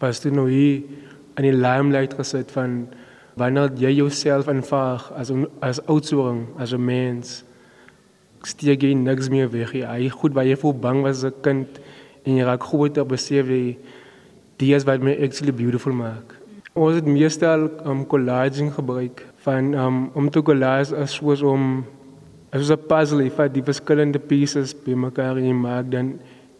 was 0.00 0.20
toe 0.20 0.30
nou 0.30 0.48
hier 0.50 0.82
in 1.36 1.44
die 1.44 1.52
limelight 1.52 2.14
gesit 2.14 2.50
van 2.50 2.88
wanneer 3.36 3.70
jy 3.76 3.92
jouself 4.00 4.48
aanvaar 4.48 5.12
as 5.16 5.32
as 5.60 5.80
Oudtshoorn 5.86 6.46
as 6.58 6.72
'n 6.72 6.84
mens 6.84 7.44
steek 8.42 8.82
jy 8.82 8.94
niks 8.94 9.28
meer 9.28 9.50
weg 9.50 9.72
jy 9.72 10.08
goed 10.08 10.32
baie 10.32 10.56
voor 10.56 10.74
bang 10.74 11.02
was 11.02 11.24
as 11.24 11.32
'n 11.32 11.40
kind 11.42 11.80
en 12.24 12.36
jy 12.36 12.44
raak 12.44 12.62
groot 12.62 12.98
op 12.98 13.08
besef 13.08 13.46
jy 13.46 13.76
die 14.58 14.74
is 14.74 14.84
wat 14.84 15.00
my 15.00 15.16
actually 15.24 15.52
beautiful 15.52 15.92
maak. 15.92 16.36
Ons 16.74 16.94
het 17.00 17.06
meestal 17.06 17.70
um 17.84 18.06
collaging 18.06 18.72
gebruik 18.72 19.24
van 19.44 19.74
um 19.74 20.10
om 20.14 20.30
te 20.30 20.42
collage 20.42 20.96
as 20.96 21.14
soos 21.18 21.42
om 21.42 21.84
as 22.52 22.70
'n 22.70 22.86
puzzle 22.88 23.24
if 23.24 23.36
die 23.52 23.62
verskillende 23.62 24.18
pieces 24.18 24.74
bymekaar 24.84 25.38
in 25.38 25.60
maak 25.60 25.90
dan 25.90 26.18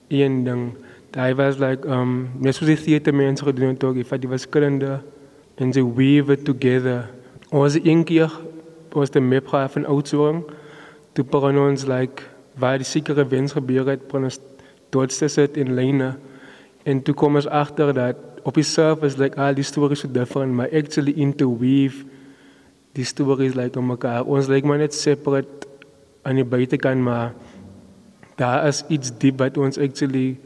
een 0.08 0.44
ding. 0.44 0.72
Daai 1.10 1.34
was 1.34 1.58
like 1.58 1.88
um 1.88 2.28
net 2.38 2.54
soos 2.54 2.68
die 2.68 2.76
theater 2.76 3.14
mense 3.14 3.44
gedoen 3.44 3.68
het 3.68 3.84
ook 3.84 3.96
if 3.96 4.08
die 4.08 4.28
verskillende 4.28 5.00
en 5.56 5.70
they 5.70 5.84
weave 5.84 6.32
it 6.32 6.44
together. 6.44 7.10
Ons 7.50 7.74
een 7.74 8.04
keer 8.04 8.30
was 8.92 9.10
die 9.10 9.20
map 9.20 9.48
van 9.48 9.86
Oudtshoorn 9.86 10.44
toe 11.12 11.24
begin 11.24 11.58
ons 11.58 11.86
like 11.86 12.22
waar 12.58 12.78
die 12.78 12.86
sekere 12.86 13.26
wens 13.28 13.52
gebeur 13.52 13.86
het, 13.86 14.06
begin 14.06 14.24
ons 14.24 14.40
dort 14.90 15.12
sit 15.12 15.56
in 15.56 15.74
lyne 15.74 16.16
En 16.82 17.02
toe 17.02 17.14
kom 17.14 17.36
ons 17.36 17.48
agter 17.48 17.92
dat 17.94 18.16
op 18.48 18.56
die 18.56 18.64
surface 18.64 19.18
like 19.20 19.36
al 19.36 19.54
die 19.54 19.64
stories 19.66 20.00
so 20.00 20.08
different, 20.10 20.54
maar 20.56 20.70
actually 20.72 21.12
interweave 21.12 22.04
die 22.92 23.04
stories 23.04 23.54
like 23.54 23.78
om 23.78 23.86
mekaar. 23.86 24.24
Ons 24.24 24.48
lyk 24.50 24.62
like 24.62 24.66
maar 24.66 24.78
net 24.78 24.94
separate 24.94 25.68
aan 26.22 26.40
die 26.40 26.44
buitekant, 26.44 27.00
maar 27.00 27.34
daar 28.36 28.66
is 28.68 28.84
iets 28.88 29.12
diep 29.18 29.38
wat 29.40 29.58
ons 29.60 29.78
actually 29.78 30.38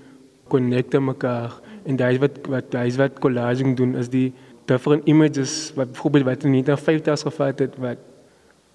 connect 0.48 0.94
aan 0.94 1.04
mekaar. 1.04 1.60
En 1.84 1.96
daai 1.96 2.18
wat 2.18 2.46
wat 2.48 2.70
daai 2.72 2.90
wat 2.96 3.20
collaging 3.20 3.76
doen 3.76 3.94
is 3.96 4.08
die 4.08 4.32
different 4.66 5.06
images 5.08 5.72
wat 5.76 5.92
byvoorbeeld 5.92 6.24
wat 6.24 6.44
in 6.44 6.56
1950s 6.64 7.26
gevat 7.28 7.58
het 7.58 7.76
wat 7.78 7.98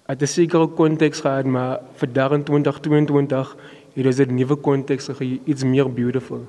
uit 0.06 0.22
'n 0.22 0.26
sekere 0.26 0.66
konteks 0.66 1.20
gehad, 1.20 1.46
maar 1.46 1.80
vir 1.94 2.08
2022 2.12 3.56
het 3.94 4.16
dit 4.16 4.28
'n 4.28 4.34
nuwe 4.34 4.56
konteks 4.56 5.04
gegee, 5.04 5.40
iets 5.44 5.64
meer 5.64 5.92
beautiful. 5.92 6.46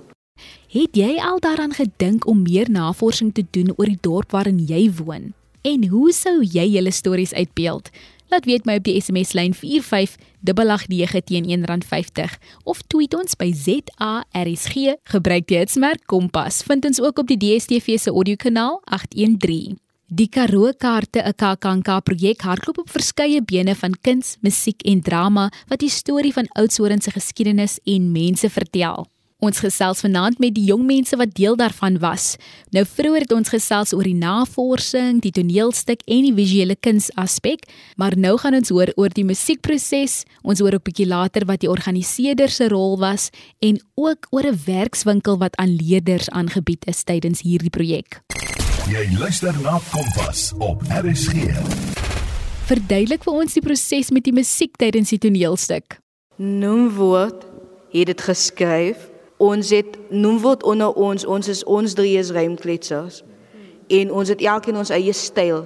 Het 0.67 0.95
jy 0.95 1.19
al 1.19 1.39
daaraan 1.39 1.73
gedink 1.73 2.27
om 2.27 2.41
meer 2.41 2.69
navorsing 2.69 3.33
te 3.33 3.45
doen 3.49 3.73
oor 3.77 3.85
die 3.85 3.97
dorp 4.01 4.31
waarin 4.31 4.59
jy 4.59 4.91
woon? 5.03 5.33
En 5.61 5.83
hoe 5.87 6.09
sou 6.13 6.39
jy 6.41 6.63
julle 6.73 6.91
stories 6.91 7.33
uitbeeld? 7.33 7.89
Laat 8.31 8.47
weet 8.49 8.65
my 8.65 8.77
op 8.79 8.85
die 8.87 8.95
SMS 8.97 9.35
lyn 9.37 9.53
45889 9.53 11.21
teen 11.27 11.49
R1.50 11.51 12.33
of 12.63 12.81
tweet 12.87 13.13
ons 13.13 13.35
by 13.37 13.51
ZARSG. 13.53 14.95
Gebruik 15.13 15.45
die 15.51 15.59
hitsmerk 15.59 16.07
Kompas. 16.09 16.63
Vind 16.65 16.87
ons 16.89 17.01
ook 17.03 17.21
op 17.21 17.29
die 17.29 17.37
DSTV 17.37 17.99
se 17.99 18.09
audiokanaal 18.09 18.79
813. 18.87 19.77
Die 20.07 20.27
Karoo 20.27 20.71
kaarte 20.73 21.21
'n 21.23 21.35
KAKNK 21.35 22.03
projek 22.03 22.41
hardloop 22.41 22.77
op 22.77 22.89
verskeie 22.89 23.43
bene 23.43 23.75
van 23.75 23.93
kuns, 24.01 24.37
musiek 24.41 24.81
en 24.81 25.01
drama 25.01 25.51
wat 25.67 25.79
die 25.79 25.89
storie 25.89 26.33
van 26.33 26.47
Oudtshoorn 26.55 27.01
se 27.01 27.11
geskiedenis 27.11 27.79
en 27.83 28.11
mense 28.11 28.49
vertel. 28.49 29.10
Ons 29.41 29.57
gesels 29.57 30.03
vanaand 30.03 30.37
met 30.37 30.53
die 30.53 30.67
jong 30.67 30.83
mense 30.85 31.17
wat 31.17 31.31
deel 31.33 31.55
daarvan 31.57 31.95
was. 31.97 32.35
Nou 32.75 32.83
vroeër 32.85 33.23
het 33.25 33.31
ons 33.33 33.49
gesels 33.49 33.89
oor 33.97 34.05
die 34.05 34.13
navorsing, 34.13 35.17
die 35.23 35.31
toneelstuk 35.33 36.03
en 36.05 36.27
die 36.27 36.33
visuele 36.37 36.75
kuns 36.77 37.07
aspek, 37.17 37.65
maar 37.97 38.13
nou 38.13 38.35
gaan 38.37 38.59
ons 38.59 38.69
hoor 38.69 38.91
oor 39.01 39.09
die 39.09 39.25
musiekproses. 39.25 40.19
Ons 40.45 40.61
hoor 40.61 40.77
ook 40.77 40.85
'n 40.85 40.89
bietjie 40.91 41.07
later 41.09 41.45
wat 41.49 41.65
die 41.65 41.69
organiseerder 41.69 42.49
se 42.49 42.67
rol 42.69 42.99
was 42.99 43.31
en 43.59 43.81
ook 43.95 44.27
oor 44.29 44.45
'n 44.45 44.61
werkswinkel 44.65 45.37
wat 45.39 45.55
aan 45.57 45.75
leerders 45.75 46.29
aangebied 46.29 46.85
is 46.85 47.03
tydens 47.03 47.41
hierdie 47.41 47.73
projek. 47.73 48.21
Jy 48.89 49.17
luister 49.17 49.53
na 49.63 49.79
Kompas 49.91 50.53
op 50.59 50.83
RSG. 50.89 51.49
Verduidelik 52.65 53.23
vir 53.23 53.33
ons 53.33 53.53
die 53.53 53.61
proses 53.61 54.11
met 54.11 54.23
die 54.23 54.33
musiek 54.33 54.77
tydens 54.77 55.09
die 55.09 55.17
toneelstuk. 55.17 55.99
Noem 56.37 56.93
woord 56.93 57.45
het 57.91 58.05
dit 58.05 58.21
geskryf 58.21 59.10
ons 59.41 59.71
het 59.73 59.97
noem 60.13 60.37
word 60.43 60.63
onder 60.63 60.93
ons 60.93 61.25
ons 61.25 61.47
is 61.49 61.63
ons 61.65 61.95
drie 61.97 62.13
is 62.19 62.29
rymkletsers 62.35 63.23
en 63.91 64.11
ons 64.13 64.29
het 64.29 64.41
elkeen 64.45 64.77
ons 64.77 64.93
eie 64.93 65.13
styl. 65.13 65.65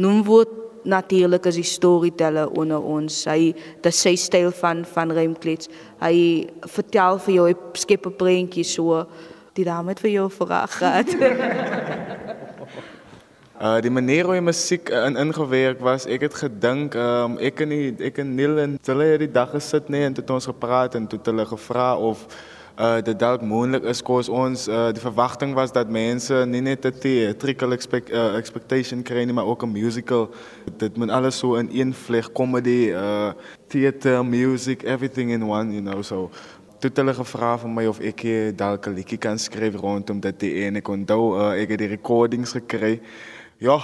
Noem 0.00 0.22
word 0.24 0.52
natuurlik 0.86 1.48
as 1.50 1.58
die 1.58 1.66
storyteller 1.66 2.52
onder 2.54 2.80
ons. 2.80 3.24
Hy 3.26 3.50
dit 3.82 3.94
sy 3.94 4.14
styl 4.20 4.52
van 4.54 4.84
van 4.86 5.12
rymklets 5.12 5.70
hy 6.00 6.46
vertel 6.76 7.18
vir 7.26 7.34
jou 7.34 7.46
skep 7.74 8.06
'n 8.06 8.16
prentjie 8.16 8.64
so. 8.64 9.06
Die 9.54 9.64
dame 9.64 9.88
het 9.88 10.00
vir 10.00 10.10
jou 10.10 10.30
vraag 10.30 10.72
gehad. 10.78 11.08
Uh 13.60 13.80
die 13.86 13.90
manier 13.90 14.24
hoe 14.24 14.34
die 14.34 14.44
musiek 14.44 14.90
uh, 14.90 15.06
in 15.06 15.16
ingewerk 15.16 15.80
was, 15.80 16.06
ek 16.06 16.20
het 16.20 16.34
gedink, 16.34 16.94
um, 16.94 17.38
ek 17.38 17.60
en 17.60 17.68
die, 17.68 17.94
ek 18.04 18.18
en 18.18 18.34
Neil 18.34 18.58
en 18.58 18.78
hulle 18.84 19.04
het 19.04 19.20
die 19.20 19.32
dag 19.32 19.50
gesit 19.50 19.88
nê 19.88 19.98
nee, 19.98 20.06
en 20.06 20.14
het 20.14 20.30
ons 20.30 20.46
gepraat 20.46 20.94
en 20.94 21.06
toe 21.06 21.18
hulle 21.24 21.46
gevra 21.46 21.96
of 21.96 22.26
uh 22.76 23.00
dit 23.00 23.18
dalk 23.18 23.42
moontlik 23.42 23.84
is 23.88 24.02
kos. 24.02 24.28
Ons 24.28 24.66
uh 24.68 24.90
die 24.92 25.00
verwagting 25.00 25.54
was 25.56 25.72
dat 25.72 25.88
mense 25.88 26.44
nie 26.46 26.60
net 26.60 26.84
'n 26.84 26.92
theatrical 27.00 27.72
expect, 27.72 28.10
uh, 28.10 28.36
expectation 28.36 29.02
kry 29.02 29.24
nie 29.24 29.32
maar 29.32 29.46
ook 29.46 29.62
'n 29.62 29.72
musical. 29.72 30.30
Dit 30.76 30.96
moet 30.96 31.10
alles 31.10 31.38
so 31.38 31.54
in 31.54 31.68
een 31.72 31.94
vleg 31.94 32.32
comedy 32.32 32.92
uh 32.92 33.32
theater 33.68 34.24
music 34.24 34.82
everything 34.82 35.30
in 35.30 35.42
one 35.42 35.72
you 35.72 35.82
know. 35.82 36.02
So 36.02 36.30
toe 36.78 36.90
het 36.90 36.96
hulle 36.96 37.14
gevra 37.14 37.58
van 37.58 37.74
my 37.74 37.86
of 37.86 38.00
ek 38.00 38.22
dalk 38.56 38.86
'n 38.86 38.94
liedjie 38.94 39.18
kan 39.18 39.38
skryf 39.38 39.74
rondom 39.74 40.20
dit 40.20 40.42
en 40.42 40.76
ek 40.76 40.88
onthou 40.88 41.38
uh, 41.38 41.62
ek 41.62 41.68
het 41.68 41.78
die 41.78 41.88
recordings 41.88 42.52
gekry. 42.52 43.00
Ja 43.58 43.80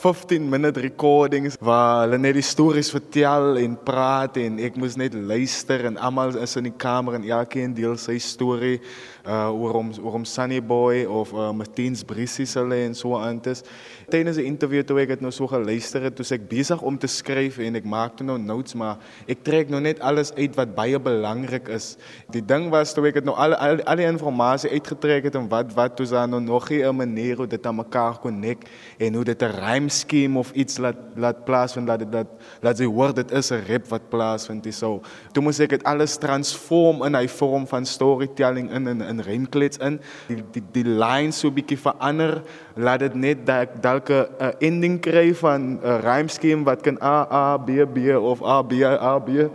15 0.00 0.48
minute 0.50 0.80
recordings 0.80 1.56
waar 1.60 2.04
hulle 2.04 2.18
net 2.20 2.36
die 2.36 2.44
stories 2.44 2.90
vertel 2.94 3.56
en 3.60 3.76
praat 3.88 4.36
en 4.42 4.60
ek 4.62 4.76
moes 4.80 4.98
net 5.00 5.16
luister 5.16 5.86
en 5.88 5.96
almal 5.96 6.36
is 6.42 6.56
in 6.60 6.68
die 6.68 6.76
kamer 6.76 7.16
en 7.18 7.24
elkeen 7.26 7.74
deel 7.76 7.96
sy 8.00 8.18
storie 8.22 8.78
uh 9.26 9.50
oor 9.50 9.72
hom 9.72 9.92
oor 10.02 10.12
hom 10.12 10.24
Sunny 10.24 10.60
Boy 10.62 11.04
of 11.04 11.32
uh, 11.32 11.52
Martiens 11.52 12.04
Brissies 12.04 12.54
hulle 12.54 12.76
en 12.86 12.94
so 12.94 13.16
aan 13.18 13.40
dit. 13.42 13.62
Tydens 14.08 14.38
'n 14.38 14.46
interview 14.46 14.82
toe 14.84 15.00
ek 15.00 15.08
het 15.08 15.20
nou 15.20 15.32
so 15.32 15.46
geluister 15.46 16.02
het, 16.02 16.16
toe 16.16 16.26
ek 16.30 16.48
besig 16.48 16.82
om 16.82 16.98
te 16.98 17.06
skryf 17.06 17.58
en 17.58 17.76
ek 17.76 17.84
maak 17.84 18.16
toe 18.16 18.26
nou 18.26 18.38
notes 18.38 18.74
maar 18.74 18.98
ek 19.26 19.42
trek 19.42 19.68
nou 19.68 19.80
net 19.80 20.00
alles 20.00 20.32
uit 20.34 20.54
wat 20.56 20.74
baie 20.74 20.98
belangrik 20.98 21.68
is. 21.68 21.96
Die 22.30 22.44
ding 22.44 22.70
was 22.70 22.94
toe 22.94 23.06
ek 23.08 23.14
het 23.14 23.24
nou 23.24 23.36
al 23.36 23.54
al, 23.54 23.82
al 23.82 23.96
die 23.96 24.06
inligting 24.06 24.70
uitgetrek 24.70 25.24
het 25.24 25.34
en 25.34 25.48
wat 25.48 25.72
wat 25.74 25.96
toe 25.96 26.06
dan 26.06 26.30
nou 26.30 26.40
nog 26.40 26.70
'n 26.70 26.96
manier 26.96 27.36
hoe 27.36 27.46
dit 27.46 27.66
aan 27.66 27.76
mekaar 27.76 28.18
connect 28.20 28.68
en 28.98 29.14
hoe 29.14 29.24
dit 29.24 29.42
'n 29.42 29.52
rhyme 29.60 29.88
scheme 29.88 30.38
of 30.38 30.52
iets 30.52 30.78
laat 30.78 30.96
laat 31.16 31.44
plaasvind 31.44 31.86
dat 31.86 31.98
dit 31.98 32.12
dat 32.12 32.26
laat 32.60 32.78
jy 32.78 32.86
hoor 32.86 33.14
dit 33.14 33.30
is 33.30 33.50
'n 33.50 33.64
rap 33.68 33.86
wat 33.88 34.08
plaasvind 34.08 34.62
dis 34.62 34.78
so. 34.78 35.00
Toe 35.32 35.42
moet 35.42 35.60
ek 35.60 35.70
dit 35.70 35.84
alles 35.84 36.16
transform 36.16 37.02
in 37.04 37.16
'n 37.16 37.28
vorm 37.28 37.66
van 37.66 37.84
storytelling 37.86 38.70
in 38.70 38.86
in, 38.86 39.00
in 39.00 39.15
in 39.16 39.24
remklets 39.24 39.80
in. 39.80 39.98
Die 40.28 40.42
die 40.52 40.62
die 40.76 40.84
lines 40.84 41.40
so 41.40 41.50
bietjie 41.50 41.78
verander, 41.80 42.42
laat 42.76 43.00
dit 43.04 43.14
net 43.14 43.44
dat 43.48 43.80
dalk 43.82 44.10
'n 44.10 44.52
ending 44.60 45.00
kry 45.00 45.32
van 45.34 45.80
'n 45.80 46.00
rhyme 46.04 46.28
scheme 46.28 46.64
wat 46.64 46.82
kan 46.82 47.00
A 47.02 47.26
A 47.30 47.56
B 47.56 47.84
B 47.88 48.12
of 48.16 48.42
A 48.42 48.62
B 48.62 48.84
A 48.84 49.18
B. 49.18 49.48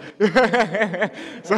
so 1.47 1.55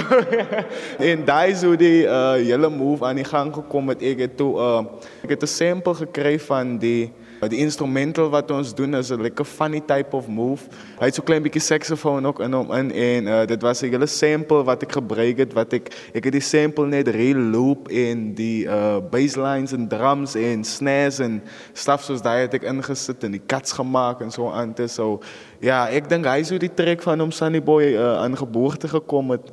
en 1.10 1.26
daai 1.26 1.56
so 1.56 1.76
die 1.76 2.04
uh, 2.06 2.36
hele 2.40 2.70
move 2.70 3.06
aan 3.06 3.16
die 3.16 3.28
gang 3.28 3.54
gekom 3.54 3.90
het 3.94 4.02
ek 4.02 4.20
het 4.28 4.38
toe 4.38 4.54
uh, 4.60 4.84
ek 5.24 5.36
het 5.36 5.44
'n 5.44 5.48
sample 5.48 5.96
gekry 5.96 6.40
van 6.40 6.78
die 6.78 7.12
die 7.50 7.60
instrumental 7.64 8.30
wat 8.30 8.52
ons 8.52 8.74
doen 8.76 8.96
is 8.96 9.12
'n 9.12 9.22
lekker 9.22 9.46
funny 9.46 9.82
type 9.82 10.16
of 10.16 10.28
move. 10.28 10.68
Hy 11.00 11.06
het 11.06 11.16
so 11.16 11.22
klein 11.22 11.44
bietjie 11.44 11.62
saxofoon 11.62 12.26
ook 12.26 12.40
in 12.40 12.54
hom 12.54 12.72
in 12.72 12.92
en 12.92 13.28
uh, 13.28 13.46
dit 13.46 13.62
was 13.62 13.82
'n 13.82 13.90
hele 13.90 14.08
sample 14.08 14.64
wat 14.64 14.84
ek 14.84 14.92
gebruik 14.92 15.38
het 15.38 15.54
wat 15.54 15.74
ek 15.74 15.94
ek 16.14 16.24
het 16.24 16.34
die 16.34 16.42
sample 16.42 16.88
net 16.88 17.08
re-loop 17.08 17.88
en 17.88 18.34
die 18.34 18.66
uh 18.66 19.00
basslines 19.12 19.74
en 19.74 19.88
drums 19.88 20.36
en 20.36 20.64
snares 20.64 21.20
en 21.20 21.42
stuff 21.74 22.04
soos 22.04 22.22
daai 22.22 22.42
het 22.42 22.54
ek 22.54 22.64
ingesit 22.64 23.24
en 23.24 23.32
die 23.32 23.46
cuts 23.46 23.72
gemaak 23.72 24.22
en 24.22 24.32
so 24.32 24.50
aan 24.50 24.74
te 24.74 24.88
so 24.88 25.20
ja, 25.64 25.88
ek 25.88 26.10
dink 26.12 26.28
hy 26.28 26.44
sou 26.44 26.60
die 26.60 26.72
trek 26.74 27.04
van 27.06 27.24
hom 27.24 27.32
Sunny 27.32 27.62
Boy 27.64 27.94
uh, 27.94 28.20
aan 28.24 28.36
geboorte 28.38 28.88
gekom 28.92 29.32
het. 29.32 29.52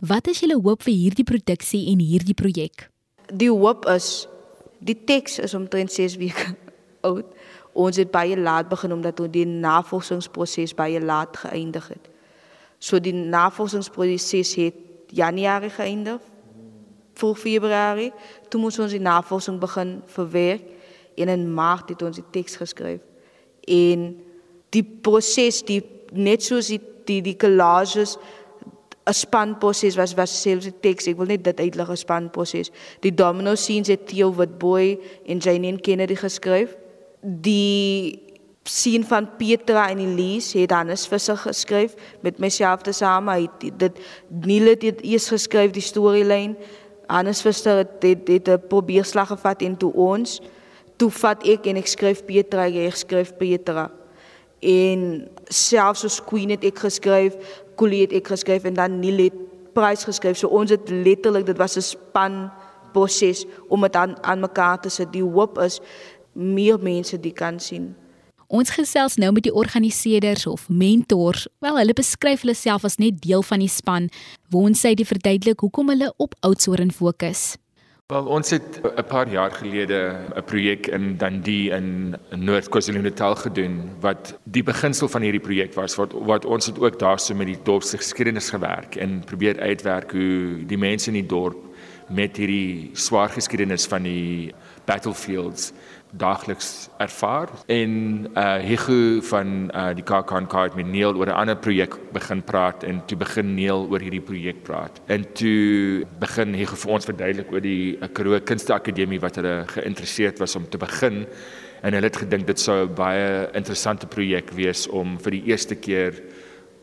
Wat 0.00 0.30
is 0.32 0.40
julle 0.40 0.56
hoop 0.56 0.82
vir 0.86 0.96
hierdie 0.96 1.26
produksie 1.28 1.90
en 1.92 2.00
hierdie 2.00 2.34
projek? 2.34 2.88
Die 3.28 3.50
hoop 3.52 3.84
is 3.92 4.26
die 4.80 4.96
teks 4.96 5.38
is 5.44 5.54
omtrent 5.54 5.92
6 5.92 6.16
weke 6.16 6.54
oud. 7.00 7.26
Ons 7.72 7.96
het 7.96 8.10
baie 8.10 8.36
laat 8.38 8.68
begin 8.68 8.92
omdat 8.92 9.20
ons 9.20 9.32
die 9.32 9.46
navorsingsproses 9.46 10.74
baie 10.74 11.00
laat 11.00 11.36
geëindig 11.36 11.88
het. 11.88 12.10
So 12.78 12.98
die 12.98 13.14
navorsingsproses 13.14 14.54
het 14.54 14.74
Januarie 15.14 15.70
geëindig. 15.70 16.20
Voor 17.14 17.36
Februarie 17.36 18.12
toe 18.48 18.60
moes 18.60 18.78
ons 18.78 18.94
die 18.94 19.02
navorsing 19.02 19.58
begin 19.60 20.00
verwerk 20.06 20.64
en 21.20 21.28
in 21.28 21.48
Maart 21.54 21.88
het 21.92 22.02
ons 22.02 22.16
die 22.16 22.26
teks 22.32 22.56
geskryf. 22.56 23.02
En 23.68 24.14
die 24.72 24.84
proses 25.02 25.60
die 25.66 25.82
net 26.10 26.42
soos 26.42 26.70
die 26.72 26.80
die, 27.10 27.20
die 27.22 27.36
collages 27.36 28.16
'n 29.08 29.12
spanproses 29.12 29.96
was 29.96 30.14
was 30.14 30.40
selfs 30.42 30.64
die 30.64 30.80
teks. 30.80 31.06
Ek 31.06 31.16
wil 31.16 31.26
net 31.26 31.44
dit 31.44 31.60
uitlig 31.60 31.90
'n 31.90 31.96
spanproses. 31.96 32.70
Die 33.00 33.14
domino 33.14 33.54
scenes 33.54 33.88
het 33.88 34.06
Theo 34.06 34.34
Witboy 34.34 34.98
en 35.26 35.38
Janine 35.38 35.80
Kennedy 35.80 36.14
geskryf 36.14 36.76
die 37.20 38.22
sien 38.64 39.04
van 39.04 39.28
Petra 39.36 39.88
en 39.90 39.98
Elise 39.98 40.58
het 40.58 40.72
vir 40.72 41.18
sig 41.18 41.42
geskryf 41.42 41.94
met 42.22 42.38
myself 42.38 42.82
te 42.82 42.92
same 42.92 43.32
het 43.32 43.78
dit 43.78 43.98
Niele 44.28 44.76
het 44.80 45.02
eers 45.02 45.28
geskryf 45.28 45.72
die 45.72 45.82
storielyn 45.82 46.56
Hannes 47.10 47.42
Visser 47.42 47.76
het 47.82 48.00
dit 48.00 48.28
het 48.28 48.48
'n 48.48 48.68
probeerslag 48.68 49.28
gevat 49.28 49.62
en 49.62 49.76
toe 49.76 49.92
ons 49.92 50.40
toe 50.96 51.10
vat 51.10 51.42
ek 51.46 51.66
en 51.66 51.76
ek 51.76 51.86
skryf 51.86 52.24
Petra 52.24 52.66
ek 52.66 52.96
skryf 52.96 53.32
Petra. 53.36 53.90
En 54.60 55.28
selfs 55.48 56.00
so 56.00 56.24
Queen 56.24 56.50
het 56.50 56.64
ek 56.64 56.78
geskryf 56.78 57.36
Colie 57.76 58.02
het 58.02 58.12
ek 58.12 58.28
geskryf 58.28 58.64
en 58.64 58.74
dan 58.74 59.00
Niele 59.00 59.22
het 59.22 59.38
prys 59.72 60.04
geskryf. 60.04 60.36
So 60.36 60.48
ons 60.48 60.70
het 60.70 60.88
letterlik 60.88 61.46
dit 61.46 61.56
was 61.56 61.76
'n 61.76 61.80
span 61.80 62.50
proses 62.92 63.46
om 63.68 63.80
dit 63.80 63.96
aan 63.96 64.16
aan 64.22 64.40
mekaar 64.40 64.80
te 64.80 64.88
sit. 64.88 65.12
Die 65.12 65.22
hoop 65.22 65.58
is 65.58 65.80
meer 66.32 66.78
mense 66.78 67.20
die 67.20 67.32
kan 67.32 67.58
sien. 67.60 67.94
Ons 68.50 68.72
gesels 68.74 69.14
nou 69.14 69.30
met 69.30 69.44
die 69.46 69.54
organiseerders 69.54 70.46
of 70.50 70.68
mentors. 70.68 71.46
Wel, 71.62 71.76
hulle 71.78 71.94
beskryf 71.94 72.42
hulle 72.42 72.56
self 72.58 72.84
as 72.84 72.98
net 72.98 73.20
deel 73.22 73.44
van 73.46 73.62
die 73.62 73.70
span. 73.70 74.08
Woons 74.50 74.82
sy 74.82 74.96
die 74.98 75.06
verduidelik 75.06 75.62
hoekom 75.62 75.92
hulle 75.94 76.10
op 76.18 76.34
Oudtshoorn 76.46 76.90
fokus. 76.90 77.54
Wel, 78.10 78.26
ons 78.26 78.50
het 78.50 78.80
'n 78.82 79.06
paar 79.06 79.28
jaar 79.30 79.50
gelede 79.50 80.18
'n 80.34 80.42
projek 80.44 80.86
in 80.86 81.16
Dundee 81.16 81.70
in 81.70 82.16
Noord-KwaZulu-Natal 82.34 83.34
gedoen 83.34 83.90
wat 84.00 84.38
die 84.44 84.62
beginsel 84.62 85.08
van 85.08 85.22
hierdie 85.22 85.40
projek 85.40 85.74
was 85.74 85.94
wat 85.94 86.12
wat 86.12 86.44
ons 86.44 86.66
het 86.66 86.78
ook 86.78 86.98
daarso 86.98 87.34
met 87.34 87.46
die 87.46 87.62
dorp 87.62 87.82
se 87.82 87.96
geskiedenis 87.96 88.50
gewerk 88.50 88.96
en 88.96 89.22
probeer 89.24 89.60
uitwerk 89.60 90.10
hoe 90.10 90.66
die 90.66 90.78
mense 90.78 91.06
in 91.06 91.14
die 91.22 91.26
dorp 91.26 91.69
met 92.10 92.36
hierdie 92.36 92.90
swaar 92.98 93.30
geskiedenis 93.30 93.86
van 93.90 94.02
die 94.02 94.52
battlefields 94.88 95.70
daagliks 96.10 96.88
ervaar 96.98 97.50
en 97.70 97.92
uh 98.34 98.56
Hugo 98.66 99.20
van 99.28 99.70
uh 99.70 99.90
die 99.94 100.02
Kakan 100.02 100.48
Card 100.50 100.74
met 100.74 100.86
Neil 100.86 101.14
oor 101.14 101.26
'n 101.26 101.38
ander 101.42 101.56
projek 101.56 101.94
begin 102.12 102.42
praat 102.42 102.82
en 102.82 103.02
toe 103.06 103.16
begin 103.16 103.54
Neil 103.54 103.86
oor 103.90 104.00
hierdie 104.00 104.20
projek 104.20 104.62
praat. 104.62 105.00
En 105.06 105.24
toe 105.32 106.04
begin 106.18 106.54
Hugo 106.54 106.76
vir 106.76 106.90
ons 106.90 107.04
verduidelik 107.04 107.52
oor 107.52 107.60
die 107.60 107.96
uh, 107.96 108.08
Karoo 108.12 108.40
Kunsteakademie 108.40 109.20
wat 109.20 109.36
hulle 109.36 109.64
geïnteresseerd 109.66 110.38
was 110.38 110.56
om 110.56 110.68
te 110.68 110.78
begin 110.78 111.26
en 111.82 111.92
hulle 111.92 112.06
het 112.06 112.16
gedink 112.16 112.46
dit 112.46 112.60
sou 112.60 112.86
'n 112.86 112.94
baie 112.94 113.48
interessante 113.54 114.06
projek 114.06 114.50
wees 114.50 114.88
om 114.88 115.18
vir 115.18 115.30
die 115.30 115.44
eerste 115.46 115.74
keer 115.74 116.22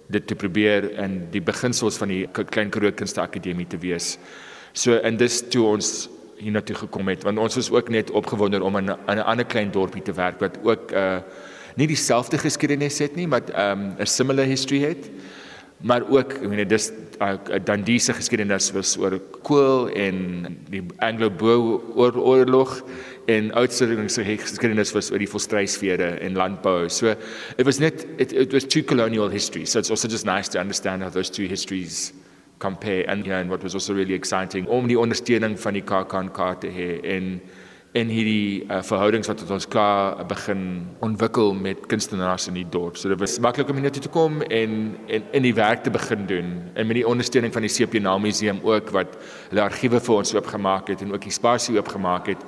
dit 0.09 0.27
te 0.27 0.35
probeer 0.35 0.93
en 0.95 1.27
die 1.31 1.41
beginsels 1.41 1.97
van 1.97 2.07
die 2.07 2.27
Klein 2.31 2.69
Karoo 2.69 2.91
Kunsteakademie 2.91 3.67
te 3.67 3.77
wees. 3.77 4.17
So 4.77 4.99
en 5.01 5.17
dis 5.17 5.39
toe 5.49 5.65
ons 5.65 5.87
hiernatoe 6.37 6.75
gekom 6.83 7.09
het 7.09 7.23
want 7.25 7.41
ons 7.41 7.57
was 7.57 7.71
ook 7.73 7.89
net 7.89 8.11
opgewonde 8.13 8.61
om 8.63 8.77
in 8.77 8.91
'n 8.91 9.25
ander 9.25 9.45
klein 9.45 9.71
dorpie 9.71 10.03
te 10.05 10.13
werk 10.13 10.39
wat 10.39 10.59
ook 10.63 10.91
uh 10.91 11.19
nie 11.77 11.87
dieselfde 11.87 12.37
geskiedenis 12.37 12.99
het 12.99 13.15
nie 13.15 13.27
maar 13.27 13.41
um 13.71 13.95
'n 13.99 14.05
similar 14.05 14.45
history 14.45 14.81
het. 14.81 15.09
Maar 15.77 16.01
ook 16.09 16.33
ek 16.33 16.49
meen 16.49 16.67
dis 16.67 16.91
uh, 17.21 17.37
Dundee 17.63 17.99
se 17.99 18.13
geskiedenis 18.13 18.71
was 18.71 18.97
oor 18.97 19.19
kool 19.41 19.89
en 19.89 20.45
die 20.69 20.83
Anglo-Boer 20.97 22.17
oorlog 22.17 22.83
en 23.25 23.51
Oudtshoorn 23.53 24.09
se 24.09 24.23
geskiedenis 24.23 24.93
was 24.93 25.11
oor 25.11 25.19
die 25.19 25.29
volstrysvere 25.29 26.17
en 26.19 26.33
landbou. 26.33 26.89
So 26.89 27.13
it 27.57 27.65
was 27.65 27.79
net 27.79 28.05
it, 28.17 28.31
it 28.31 28.53
was 28.53 28.63
two 28.63 28.83
colonial 28.83 29.29
histories 29.29 29.71
so 29.71 29.79
it's 29.79 29.89
also 29.89 30.07
just 30.07 30.25
nice 30.25 30.49
to 30.49 30.59
understand 30.59 31.03
how 31.03 31.11
those 31.11 31.31
two 31.31 31.47
histories 31.47 32.13
compare 32.57 33.05
and 33.09 33.25
yeah, 33.25 33.39
and 33.39 33.49
what 33.49 33.63
was 33.63 33.73
also 33.73 33.93
really 33.93 34.13
exciting 34.13 34.67
om 34.67 34.87
die 34.87 34.99
ondersteuning 34.99 35.59
van 35.59 35.73
die 35.77 35.83
KAKNK 35.85 36.43
te 36.61 36.73
hê 36.73 36.89
en 37.15 37.39
en 37.97 38.09
hierdie 38.11 38.65
uh, 38.67 38.81
verhoudings 38.85 39.29
wat 39.29 39.41
ons 39.49 39.65
klaar 39.71 40.19
begin 40.29 40.61
ontwikkel 41.05 41.53
met 41.57 41.85
kunstenaars 41.89 42.49
in 42.51 42.57
die 42.59 42.65
dorp. 42.69 42.97
So 42.99 43.09
dit 43.09 43.19
was 43.21 43.37
maklik 43.41 43.71
om 43.71 43.79
hier 43.81 43.93
toe 43.95 44.03
te 44.03 44.11
kom 44.13 44.41
en 44.43 44.77
en 45.07 45.27
in 45.39 45.47
die 45.47 45.55
werk 45.57 45.83
te 45.87 45.93
begin 45.93 46.27
doen 46.29 46.53
en 46.75 46.87
met 46.87 46.99
die 46.99 47.07
ondersteuning 47.07 47.53
van 47.53 47.65
die 47.65 47.73
CP 47.73 48.01
Naal 48.03 48.21
Museum 48.21 48.61
ook 48.63 48.91
wat 48.95 49.17
hulle 49.49 49.65
argiewe 49.65 50.01
vir 50.03 50.19
ons 50.19 50.35
oopgemaak 50.35 50.91
het 50.93 51.05
en 51.05 51.15
ook 51.15 51.25
die 51.25 51.33
spasie 51.33 51.77
oopgemaak 51.79 52.33
het. 52.35 52.47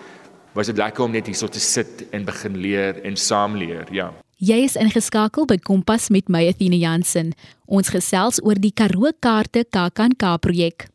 Was 0.54 0.70
dit 0.70 0.78
lekker 0.78 1.06
om 1.06 1.14
net 1.14 1.30
hier 1.30 1.38
so 1.38 1.48
te 1.48 1.62
sit 1.64 2.10
en 2.12 2.26
begin 2.26 2.58
leer 2.58 3.02
en 3.06 3.16
saam 3.18 3.58
leer. 3.58 3.88
Ja. 3.96 4.12
Jy 4.40 4.62
is 4.64 4.78
ingeskakel 4.80 5.44
by 5.52 5.58
Kompas 5.60 6.06
met 6.16 6.30
my 6.32 6.46
Athena 6.48 6.78
Jansen. 6.80 7.34
Ons 7.68 7.90
gesels 7.92 8.38
oor 8.40 8.56
die 8.56 8.72
Karoo 8.72 9.12
kaarte 9.20 9.66
KAKNK 9.68 10.24
projek. 10.40 10.86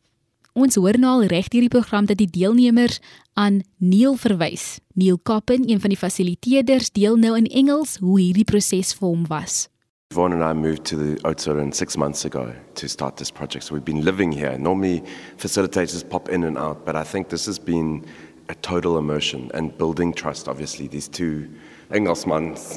Ons 0.57 0.79
hoor 0.81 0.97
nou 0.97 1.11
al 1.19 1.27
reg 1.29 1.51
hierdie 1.53 1.69
program 1.69 2.09
dat 2.09 2.23
die 2.23 2.31
deelnemers 2.39 3.03
aan 3.37 3.61
Neil 3.85 4.17
verwys. 4.17 4.79
Neil 4.97 5.21
Koppen, 5.21 5.69
een 5.69 5.83
van 5.83 5.93
die 5.93 6.01
fasiliteerders, 6.01 6.89
deel 6.97 7.21
nou 7.21 7.35
in 7.37 7.51
Engels 7.53 7.99
hoe 8.01 8.17
hierdie 8.23 8.47
proses 8.49 8.95
vir 8.97 9.11
hom 9.11 9.29
was. 9.29 9.67
Vaughn 10.17 10.33
and 10.33 10.41
I 10.41 10.57
moved 10.57 10.89
to 10.89 10.97
the 10.97 11.21
Oudtshoorn 11.29 11.75
six 11.77 11.99
months 12.01 12.25
ago 12.25 12.49
to 12.81 12.89
start 12.89 13.19
this 13.19 13.31
project. 13.31 13.69
So 13.69 13.75
we've 13.75 13.85
been 13.85 14.07
living 14.09 14.33
here. 14.33 14.57
Normally, 14.57 15.03
facilitators 15.37 16.01
pop 16.09 16.31
in 16.31 16.45
and 16.49 16.57
out, 16.57 16.87
but 16.87 16.97
I 16.97 17.05
think 17.05 17.29
this 17.29 17.45
has 17.45 17.59
been 17.59 18.07
a 18.49 18.55
total 18.55 18.97
immersion 18.97 19.51
and 19.53 19.77
building 19.77 20.15
trust. 20.15 20.49
Obviously, 20.49 20.89
these 20.89 21.09
two 21.09 21.45
Engelsmans 21.91 22.77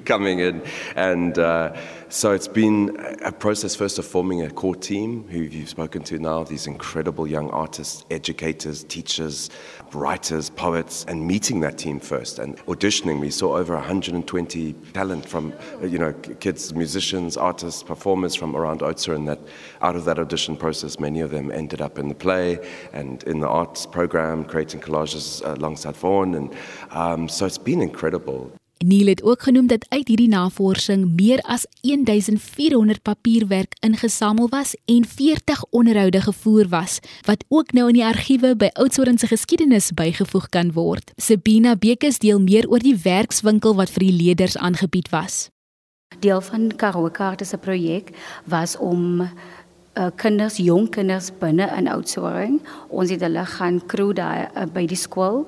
coming 0.04 0.40
in. 0.40 0.62
And 0.94 1.38
uh, 1.38 1.76
So 2.08 2.30
it's 2.30 2.46
been 2.46 2.96
a 3.22 3.32
process 3.32 3.74
first 3.74 3.98
of 3.98 4.06
forming 4.06 4.42
a 4.42 4.50
core 4.50 4.76
team 4.76 5.26
who 5.28 5.40
you've 5.40 5.68
spoken 5.68 6.04
to 6.04 6.20
now, 6.20 6.44
these 6.44 6.68
incredible 6.68 7.26
young 7.26 7.50
artists, 7.50 8.04
educators, 8.12 8.84
teachers, 8.84 9.50
writers, 9.92 10.48
poets, 10.50 11.04
and 11.08 11.26
meeting 11.26 11.58
that 11.60 11.78
team 11.78 11.98
first 11.98 12.38
and 12.38 12.58
auditioning. 12.66 13.18
We 13.18 13.30
saw 13.30 13.56
over 13.56 13.74
120 13.74 14.72
talent 14.92 15.28
from, 15.28 15.52
you 15.82 15.98
know, 15.98 16.12
kids, 16.12 16.72
musicians, 16.72 17.36
artists, 17.36 17.82
performers 17.82 18.36
from 18.36 18.54
around 18.54 18.80
Oudtshoorn 18.82 19.26
that 19.26 19.40
out 19.82 19.96
of 19.96 20.04
that 20.04 20.20
audition 20.20 20.56
process, 20.56 21.00
many 21.00 21.20
of 21.20 21.32
them 21.32 21.50
ended 21.50 21.80
up 21.80 21.98
in 21.98 22.08
the 22.08 22.14
play 22.14 22.60
and 22.92 23.24
in 23.24 23.40
the 23.40 23.48
arts 23.48 23.84
program, 23.84 24.44
creating 24.44 24.80
collages 24.80 25.44
alongside 25.44 25.96
Vaughan. 25.96 26.36
And 26.36 26.54
um, 26.92 27.28
so 27.28 27.46
it's 27.46 27.58
been 27.58 27.82
incredible. 27.82 28.52
Neil 28.84 29.06
het 29.06 29.22
ook 29.22 29.42
genoem 29.42 29.66
dat 29.66 29.86
uit 29.88 30.08
hierdie 30.08 30.28
navorsing 30.28 31.14
meer 31.16 31.40
as 31.40 31.64
1400 31.80 33.02
papierwerk 33.02 33.72
ingesamel 33.80 34.48
was 34.48 34.76
en 34.84 35.04
40 35.04 35.64
onderhoude 35.70 36.20
gevoer 36.20 36.68
was 36.68 36.98
wat 37.24 37.44
ook 37.48 37.72
nou 37.72 37.88
in 37.88 37.94
die 37.94 38.04
argiewe 38.04 38.56
by 38.56 38.68
Oudtshoorn 38.72 39.18
se 39.18 39.26
geskiedenis 39.26 39.92
bygevoeg 39.96 40.48
kan 40.48 40.72
word. 40.72 41.12
Sabina 41.16 41.76
Bekes 41.76 42.18
deel 42.18 42.40
meer 42.40 42.68
oor 42.68 42.84
die 42.84 42.96
werkswinkel 43.02 43.74
wat 43.74 43.90
vir 43.90 44.04
die 44.04 44.12
leerders 44.12 44.56
aangebied 44.56 45.08
was. 45.08 45.48
Deel 46.20 46.40
van 46.40 46.68
Karoo 46.76 47.08
Kaarte 47.10 47.44
se 47.44 47.56
projek 47.56 48.12
was 48.44 48.76
om 48.76 49.20
uh, 49.20 50.06
kinders, 50.20 50.60
jong 50.60 50.90
kinders 50.92 51.32
binne 51.40 51.72
in 51.78 51.88
Oudtshoorn, 51.88 52.60
ons 52.88 53.10
het 53.10 53.24
hulle 53.24 53.44
gaan 53.56 53.80
crew 53.86 54.12
daar 54.12 54.50
uh, 54.52 54.68
by 54.68 54.84
die 54.86 55.00
skool 55.00 55.46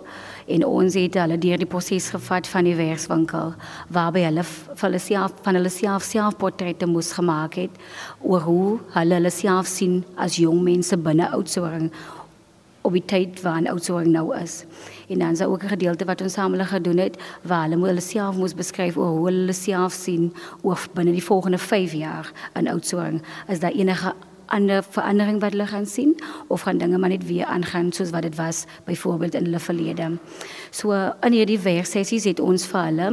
en 0.48 0.64
ons 0.64 0.94
het 0.96 1.16
hulle 1.20 1.38
deur 1.38 1.60
die 1.60 1.68
proses 1.68 2.10
gevat 2.14 2.48
van 2.48 2.68
die 2.68 2.76
werkswinkel 2.78 3.54
waarby 3.94 4.24
hulle 4.24 4.44
vir 4.48 4.84
hulle 4.86 5.00
self 5.02 5.34
van 5.46 5.58
hulle 5.58 5.72
self 5.72 6.06
selfportrette 6.08 6.88
moes 6.88 7.12
gemaak 7.16 7.58
het 7.60 7.80
oor 8.20 8.46
hoe 8.48 8.70
hulle 8.96 9.20
hulle 9.20 9.34
self 9.34 9.68
sien 9.70 10.00
as 10.16 10.38
jong 10.40 10.62
mense 10.64 10.96
binne 11.08 11.28
Oudtshoorn 11.36 11.90
op 12.88 12.94
die 12.96 13.04
tyd 13.04 13.40
waarin 13.44 13.68
Oudtshoorn 13.68 14.10
nou 14.14 14.30
is. 14.36 14.62
En 15.08 15.18
dan 15.18 15.34
is 15.36 15.38
daar 15.38 15.48
ook 15.48 15.62
'n 15.64 15.74
gedeelte 15.76 16.04
wat 16.04 16.20
ons 16.20 16.32
saam 16.32 16.54
gedoen 16.54 16.98
het 16.98 17.18
waar 17.42 17.68
hulle 17.68 17.86
hulle 17.86 18.00
self 18.00 18.36
moes 18.36 18.54
beskryf 18.54 18.96
oor 18.96 19.12
hoe 19.16 19.24
hulle 19.26 19.52
self 19.52 19.92
sien 19.92 20.32
oor 20.62 20.78
binne 20.94 21.12
die 21.12 21.24
volgende 21.24 21.58
5 21.58 21.92
jaar 21.92 22.32
in 22.54 22.68
Oudtshoorn. 22.68 23.22
Is 23.48 23.60
daar 23.60 23.72
enige 23.72 24.14
ander 24.54 24.82
verandering 24.82 25.40
wat 25.40 25.54
hulle 25.56 25.66
gaan 25.66 25.86
sien 25.86 26.16
of 26.48 26.66
gaan 26.66 26.78
dinge 26.78 26.98
maar 26.98 27.12
net 27.12 27.26
weer 27.26 27.44
aangaan 27.46 27.92
soos 27.92 28.10
wat 28.10 28.22
dit 28.22 28.36
was 28.36 28.64
byvoorbeeld 28.84 29.34
in 29.34 29.44
hulle 29.44 29.60
verlede. 29.60 30.12
So 30.70 30.92
in 31.20 31.32
hierdie 31.32 31.60
werksessies 31.60 32.24
het 32.24 32.40
ons 32.40 32.66
vir 32.66 32.84
hulle 32.90 33.10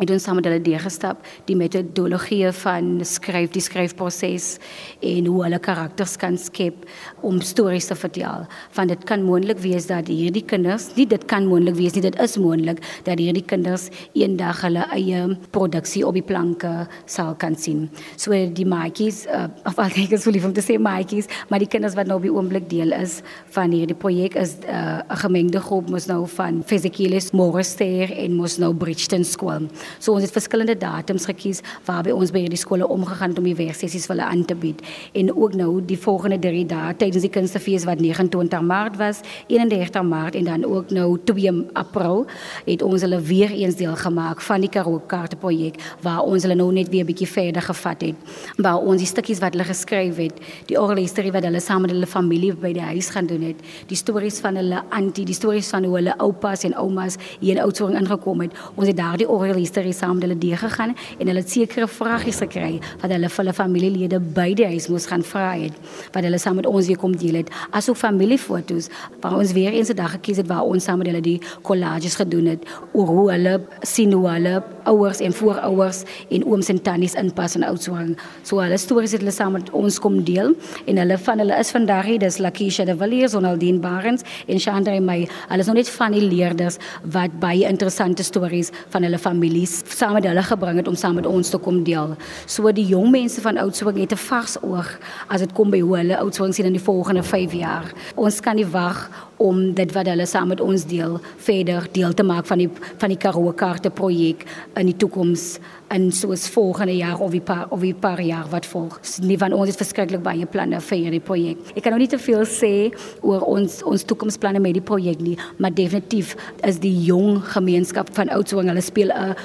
het 0.00 0.10
ons 0.12 0.26
saam 0.26 0.38
met 0.38 0.46
hulle 0.48 0.60
deurgestap 0.60 1.24
die 1.48 1.56
metodologie 1.58 2.50
van 2.60 3.00
skryf 3.06 3.52
die 3.54 3.62
skryfproses 3.64 4.56
en 5.04 5.28
hoe 5.30 5.42
hulle 5.46 5.60
karakters 5.62 6.16
kan 6.20 6.36
skep 6.40 6.84
om 7.26 7.40
stories 7.40 7.88
te 7.90 7.96
vertel. 7.98 8.46
Van 8.76 8.90
dit 8.90 9.04
kan 9.08 9.24
moontlik 9.24 9.60
wees 9.64 9.88
dat 9.90 10.10
hierdie 10.12 10.44
kinders, 10.44 10.90
nie 10.96 11.06
dit 11.08 11.24
kan 11.30 11.46
moontlik 11.48 11.78
wees 11.78 11.96
nie, 11.96 12.04
dit 12.04 12.18
is 12.22 12.36
moontlik 12.40 12.82
dat 13.08 13.20
hierdie 13.22 13.44
kinders 13.46 13.88
eendag 14.14 14.62
hulle 14.66 14.84
eie 14.96 15.22
produksie 15.54 16.04
op 16.06 16.16
die 16.18 16.24
planke 16.26 16.72
sal 17.10 17.34
kan 17.40 17.56
sien. 17.56 17.86
So 18.20 18.36
die 18.36 18.66
maatjies, 18.68 19.24
uh, 19.30 19.46
of 19.68 19.80
al 19.82 19.92
kyk 19.94 20.16
as 20.18 20.26
hulle 20.28 20.42
van 20.44 20.54
te 20.56 20.64
sê 20.64 20.78
maatjies, 20.82 21.30
maar 21.50 21.62
die 21.62 21.70
kinders 21.70 21.96
wat 21.98 22.10
nou 22.10 22.18
op 22.20 22.26
die 22.26 22.34
oomblik 22.34 22.68
deel 22.70 22.92
is 22.96 23.20
van 23.56 23.72
hierdie 23.74 23.96
projek 23.96 24.36
is 24.40 24.56
uh, 24.68 25.00
'n 25.08 25.20
gemengde 25.24 25.60
groep 25.60 25.90
mos 25.90 26.06
nou 26.06 26.26
van 26.36 26.62
Fisikilis 26.66 27.32
Morrister 27.32 28.12
en 28.12 28.36
mos 28.36 28.58
nou 28.58 28.74
Bridgeton 28.74 29.24
School. 29.24 29.68
So 29.98 30.12
ons 30.12 30.22
het 30.22 30.32
verskillende 30.32 30.76
datums 30.78 31.26
gekies 31.26 31.62
waarby 31.84 32.10
ons 32.10 32.32
by 32.34 32.44
hierdie 32.44 32.60
skole 32.60 32.88
omgegaan 32.88 33.30
het 33.30 33.38
om 33.38 33.44
die 33.44 33.56
werksessies 33.56 34.06
vir 34.06 34.16
hulle 34.16 34.28
aan 34.28 34.44
te 34.44 34.54
bied. 34.54 34.82
En 35.12 35.32
ook 35.36 35.54
nou 35.54 35.80
die 35.84 35.98
volgende 35.98 36.38
3 36.38 36.66
dae 36.66 36.94
tydens 36.96 37.22
die 37.22 37.32
kunstefees 37.32 37.84
wat 37.84 38.00
29 38.00 38.60
Maart 38.62 38.96
was, 38.96 39.20
31 39.46 40.02
Maart 40.02 40.34
en 40.34 40.44
dan 40.44 40.64
ook 40.64 40.90
nou 40.90 41.18
2 41.24 41.52
April 41.72 42.26
het 42.66 42.82
ons 42.82 43.00
hulle 43.02 43.20
weer 43.20 43.50
eens 43.50 43.76
deel 43.76 43.96
gemaak 43.96 44.40
van 44.40 44.60
die 44.60 44.70
Karoo 44.70 45.02
kaarte 45.06 45.36
projek 45.36 45.80
waar 46.02 46.22
ons 46.22 46.42
hulle 46.42 46.54
nou 46.54 46.72
net 46.72 46.88
weer 46.88 47.04
'n 47.04 47.06
bietjie 47.06 47.28
verder 47.28 47.62
gevat 47.62 48.00
het. 48.00 48.14
Waar 48.56 48.78
ons 48.78 48.98
die 48.98 49.06
stukkies 49.06 49.38
wat 49.38 49.52
hulle 49.52 49.64
geskryf 49.64 50.16
het, 50.16 50.40
die 50.66 50.80
oral 50.80 50.96
history 50.96 51.30
wat 51.30 51.44
hulle 51.44 51.60
saam 51.60 51.80
met 51.82 51.90
hulle 51.90 52.06
familie 52.06 52.54
by 52.54 52.72
die 52.72 52.82
huis 52.82 53.10
gaan 53.10 53.26
doen 53.26 53.42
het, 53.42 53.56
die 53.86 53.96
stories 53.96 54.40
van 54.40 54.56
hulle 54.56 54.82
antie, 54.88 55.24
die 55.24 55.34
stories 55.34 55.68
van 55.68 55.84
hoe 55.84 55.94
hulle 55.94 56.14
oupas 56.18 56.64
en 56.64 56.74
oumas 56.74 57.16
hier 57.40 57.56
in 57.56 57.62
Oudtshoorn 57.62 57.94
ingekom 57.94 58.40
het. 58.40 58.52
Ons 58.74 58.86
het 58.86 58.96
daardie 58.96 59.28
oral 59.28 59.54
history 59.54 59.75
gister 59.76 59.92
saam 59.92 60.14
met 60.18 60.22
hulle 60.24 60.38
deur 60.38 60.56
gegaan 60.56 60.94
en 61.18 61.26
hulle 61.26 61.40
het 61.40 61.50
sekere 61.50 61.86
vragies 61.88 62.40
gekry 62.40 62.78
wat 63.02 63.10
hulle 63.10 63.28
vir 63.28 63.42
hulle 63.42 63.54
familielede 63.56 64.20
by 64.36 64.48
die 64.56 64.66
huis 64.72 64.88
moes 64.88 65.06
gaan 65.10 65.24
vra 65.24 65.52
het 65.56 65.74
wat 66.14 66.24
hulle 66.24 66.38
saam 66.40 66.56
met 66.60 66.66
ons 66.66 66.86
weer 66.88 66.98
kom 67.00 67.16
deel 67.16 67.40
het. 67.42 67.50
Asook 67.76 67.96
familiefoto's 67.96 68.88
waar 69.20 69.36
ons 69.38 69.52
weer 69.52 69.72
eens 69.72 69.90
'n 69.90 69.96
dag 69.96 70.12
gekies 70.16 70.36
het 70.38 70.48
waar 70.48 70.64
ons 70.64 70.84
saam 70.84 70.98
met 70.98 71.06
hulle 71.06 71.20
die 71.20 71.40
collages 71.62 72.16
gedoen 72.16 72.46
het 72.46 72.64
oor 72.92 73.06
hoe 73.06 73.30
hulle 73.32 73.60
sien 73.82 74.12
hoe 74.12 74.28
hulle 74.28 74.62
ouers 74.84 75.20
en 75.20 75.32
voorouers 75.32 76.04
en 76.30 76.44
ooms 76.44 76.68
en 76.68 76.82
tannies 76.82 77.14
inpas 77.14 77.56
in 77.56 77.64
Oudtshoorn 77.64 78.16
so 78.42 78.60
hulle 78.60 78.78
stories 78.78 79.12
het 79.12 79.20
hulle 79.20 79.32
saam 79.32 79.52
met 79.52 79.70
ons 79.70 79.98
kom 79.98 80.24
deel 80.24 80.54
en 80.86 80.96
hulle 80.96 81.18
van 81.18 81.38
hulle 81.38 81.58
is 81.58 81.70
vandag 81.70 82.04
hier. 82.04 82.18
Dis 82.18 82.38
Lakisha 82.38 82.84
de 82.84 82.96
Villiers 82.96 83.34
en 83.34 83.44
Aldine 83.44 83.78
Barnes 83.78 84.22
en 84.46 84.58
Chandra 84.58 85.00
May 85.00 85.28
hulle 85.48 85.60
is 85.60 85.66
nog 85.66 85.76
net 85.76 85.90
van 85.90 86.12
die 86.12 86.22
leerders 86.22 86.76
wat 87.02 87.30
baie 87.40 87.68
interessante 87.68 88.22
stories 88.22 88.70
van 88.88 89.02
hulle 89.02 89.18
familie 89.18 89.65
families 89.66 89.98
saam 89.98 90.14
met 90.14 90.24
hulle 90.24 90.42
gebring 90.42 90.78
het 90.80 90.88
om 90.88 90.94
saam 90.94 91.14
met 91.14 91.26
ons 91.26 91.50
te 91.50 91.58
kom 91.58 91.82
deel. 91.84 92.16
So 92.46 92.70
die 92.72 92.86
jong 92.86 93.10
mense 93.10 93.40
van 93.40 93.58
Oudtshoorn 93.58 93.98
het 93.98 94.12
'n 94.12 94.16
vars 94.16 94.56
oog 94.62 94.98
as 95.28 95.40
dit 95.40 95.52
kom 95.52 95.70
by 95.70 95.80
hoe 95.80 95.96
hulle 95.96 96.18
Oudtshoorn 96.18 96.52
sien 96.52 96.66
in 96.66 96.72
die 96.72 96.82
volgende 96.82 97.22
5 97.22 97.52
jaar. 97.52 97.92
Ons 98.14 98.40
kan 98.40 98.56
nie 98.56 98.66
wag 98.66 99.10
om 99.42 99.74
dit 99.76 99.92
wat 99.92 100.08
hulle 100.08 100.26
saam 100.26 100.48
met 100.52 100.60
ons 100.64 100.84
deel 100.88 101.18
verder 101.44 101.88
deel 101.92 102.14
te 102.16 102.24
maak 102.26 102.46
van 102.48 102.62
die 102.62 102.68
van 103.00 103.12
die 103.12 103.18
Karoo 103.20 103.52
kaarte 103.52 103.90
projek 103.90 104.46
in 104.76 104.90
die 104.90 104.96
toekoms 104.96 105.58
en 105.94 106.08
soos 106.12 106.48
volgende 106.50 106.96
jaar 106.96 107.20
of 107.20 107.30
die 107.30 107.40
paar 107.40 107.66
of 107.70 107.80
die 107.80 107.94
paar 107.94 108.20
jaar 108.20 108.48
wat 108.50 108.66
volg. 108.66 108.98
Nie 109.22 109.38
van 109.38 109.52
ons 109.52 109.70
het 109.70 109.78
verskriklik 109.78 110.24
baie 110.24 110.46
planne 110.46 110.80
vir 110.80 110.98
hierdie 110.98 111.22
projek. 111.22 111.60
Ek 111.76 111.84
kan 111.84 111.94
nog 111.94 112.02
nie 112.02 112.10
te 112.10 112.18
veel 112.18 112.42
sê 112.48 112.72
oor 113.20 113.44
ons 113.46 113.82
ons 113.86 114.06
toekomsplanne 114.08 114.62
met 114.62 114.74
die 114.78 114.84
projek 114.84 115.22
nie, 115.22 115.36
maar 115.58 115.74
definitief 115.74 116.34
is 116.66 116.80
die 116.82 116.94
jong 117.06 117.42
gemeenskap 117.54 118.10
van 118.18 118.32
Oudtshoorn 118.34 118.72
hulle 118.72 118.82
speel 118.82 119.12
'n 119.12 119.36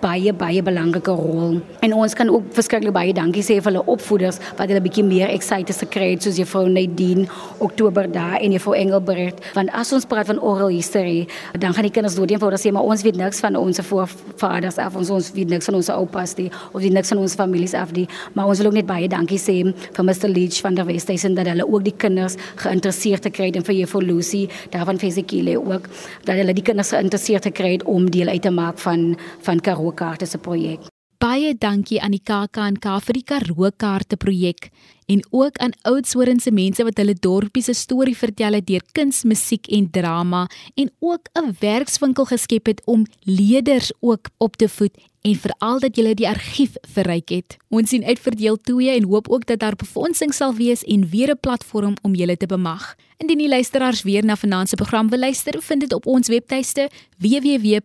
baie 0.00 0.32
baie 0.36 0.62
belangrike 0.62 1.12
rol. 1.16 1.60
En 1.84 1.94
ons 1.96 2.14
kan 2.14 2.28
ook 2.28 2.50
verskriklik 2.56 2.94
baie 2.94 3.14
dankie 3.16 3.42
sê 3.44 3.56
vir 3.58 3.70
hulle 3.70 3.84
opvoeders 3.90 4.38
wat 4.58 4.68
hulle 4.70 4.82
bietjie 4.84 5.04
meer 5.06 5.30
excited 5.32 5.76
gekry 5.84 6.10
het 6.12 6.26
soos 6.26 6.38
juffrou 6.40 6.66
Nadine 6.68 7.26
Oktober 7.64 8.08
daar 8.12 8.36
en 8.40 8.52
juffrou 8.52 8.76
Engelbert. 8.76 9.40
Want 9.56 9.72
as 9.72 9.92
ons 9.96 10.06
praat 10.08 10.28
van 10.30 10.40
oral 10.40 10.74
history 10.74 11.26
dan 11.58 11.74
gaan 11.76 11.88
die 11.88 11.92
kinders 11.94 12.16
dood 12.18 12.34
eenvoudig 12.34 12.62
sê 12.62 12.72
maar 12.74 12.86
ons 12.86 13.04
weet 13.06 13.16
niks 13.20 13.40
van 13.44 13.56
ons 13.56 13.80
voorvaders 13.88 14.80
af 14.82 14.98
ons 15.00 15.12
ons 15.16 15.30
weet 15.36 15.54
niks 15.54 15.70
van 15.70 15.78
ons 15.80 15.90
oupas 15.96 16.36
nie 16.40 16.48
of 16.72 16.80
weet 16.82 16.96
niks 16.96 17.14
van 17.14 17.22
ons 17.24 17.38
families 17.38 17.74
af 17.74 17.94
nie. 17.96 18.06
Maar 18.34 18.52
ons 18.52 18.62
wil 18.62 18.70
ook 18.70 18.78
net 18.80 18.88
baie 18.90 19.08
dankie 19.08 19.40
sê 19.40 19.56
vir 19.64 20.04
Mr 20.04 20.28
Leach 20.28 20.60
van 20.64 20.76
der 20.76 20.86
Westhuizen 20.88 21.34
dat 21.38 21.48
hulle 21.50 21.66
ook 21.66 21.86
die 21.86 21.96
kinders 21.96 22.36
geïnteresseerd 22.62 23.30
gekry 23.30 23.50
het 23.50 23.60
en 23.62 23.66
vir 23.66 23.80
juffrou 23.80 24.04
Lucy 24.04 24.44
daarvan 24.74 25.00
Fesikile 25.00 25.56
ook 25.60 25.88
dat 26.28 26.36
hulle 26.36 26.54
die 26.56 26.66
kinders 26.66 26.92
geïnteresseerd 26.94 27.50
gekry 27.50 27.76
het 27.78 27.86
om 27.88 28.10
deel 28.10 28.28
uit 28.28 28.42
te 28.42 28.52
maak 28.52 28.78
van 28.82 29.14
van 29.46 29.60
Karoo 29.60 29.85
Karoo 29.86 29.92
kaarte 29.92 30.26
se 30.26 30.38
projek. 30.38 30.95
Baie 31.26 31.56
dankie 31.58 31.96
aan 31.98 32.12
die 32.14 32.22
KAK&K 32.22 33.00
vir 33.02 33.16
die 33.16 33.24
Karoo 33.26 33.70
kaarte 33.82 34.14
projek 34.20 34.68
en 35.10 35.24
ook 35.34 35.56
aan 35.64 35.72
Oudtshoorn 35.88 36.38
se 36.38 36.52
mense 36.54 36.84
wat 36.86 37.00
hulle 37.02 37.16
dorpie 37.18 37.64
se 37.66 37.74
storie 37.74 38.14
vertel 38.14 38.54
het 38.54 38.66
deur 38.68 38.84
kuns, 38.94 39.24
musiek 39.26 39.66
en 39.74 39.88
drama 39.90 40.46
en 40.76 40.90
ook 41.00 41.26
'n 41.34 41.56
werkswinkel 41.58 42.26
geskep 42.30 42.66
het 42.66 42.82
om 42.84 43.06
leerders 43.24 43.90
ook 44.00 44.30
op 44.38 44.56
te 44.56 44.68
voed 44.68 44.94
en 45.22 45.34
veral 45.34 45.78
dat 45.80 45.96
jy 45.96 46.14
die 46.14 46.28
argief 46.28 46.76
verryk 46.94 47.28
het. 47.28 47.56
Ons 47.68 47.88
sien 47.88 48.04
uit 48.04 48.18
vir 48.18 48.36
deel 48.36 48.56
2 48.56 48.90
en 48.90 49.04
hoop 49.04 49.28
ook 49.28 49.46
dat 49.46 49.58
daar 49.58 49.76
befondsing 49.76 50.34
sal 50.34 50.54
wees 50.54 50.84
en 50.84 51.08
weer 51.10 51.30
'n 51.30 51.40
platform 51.40 51.94
om 52.02 52.14
julle 52.14 52.36
te 52.36 52.46
bemag. 52.46 52.94
Indien 53.18 53.38
die 53.38 53.48
luisteraars 53.48 54.02
weer 54.02 54.24
na 54.24 54.36
vanaand 54.36 54.68
se 54.68 54.76
program 54.76 55.08
wil 55.08 55.18
luister, 55.18 55.62
vind 55.62 55.80
dit 55.80 55.92
op 55.92 56.06
ons 56.06 56.28
webtuiste 56.28 56.90
www.rsg.co.za. 57.18 57.82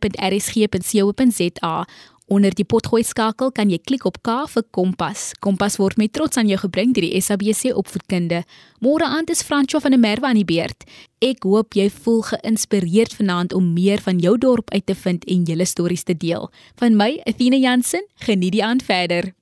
Onder 2.31 2.53
die 2.55 2.63
potgooi 2.63 3.01
skakel 3.03 3.49
kan 3.51 3.67
jy 3.73 3.75
klik 3.83 4.05
op 4.07 4.21
K 4.23 4.45
vir 4.53 4.63
Kompas. 4.71 5.23
Kompas 5.43 5.75
word 5.81 5.97
met 5.99 6.13
trots 6.15 6.39
aan 6.39 6.47
jou 6.47 6.55
gebring 6.61 6.93
deur 6.95 7.03
die 7.03 7.19
SABC 7.19 7.73
opvoedkunde. 7.75 8.45
Môre 8.79 9.09
aand 9.17 9.33
is 9.33 9.43
Franco 9.43 9.81
van 9.83 9.91
der 9.91 9.99
Merwe 9.99 10.29
aan 10.29 10.39
die 10.39 10.47
beurt. 10.47 10.85
Ek 11.19 11.43
hoop 11.43 11.75
jy 11.75 11.89
voel 11.91 12.23
geïnspireerd 12.29 13.17
vanaand 13.19 13.51
om 13.51 13.73
meer 13.75 13.99
van 14.07 14.23
jou 14.23 14.37
dorp 14.39 14.71
uit 14.71 14.85
te 14.87 14.95
vind 14.95 15.27
en 15.27 15.43
julle 15.43 15.67
stories 15.67 16.07
te 16.07 16.15
deel. 16.15 16.47
Van 16.79 16.95
my, 16.95 17.17
Athena 17.27 17.59
Jansen, 17.59 18.07
geniet 18.23 18.55
die 18.55 18.63
aand 18.63 18.87
verder. 18.87 19.33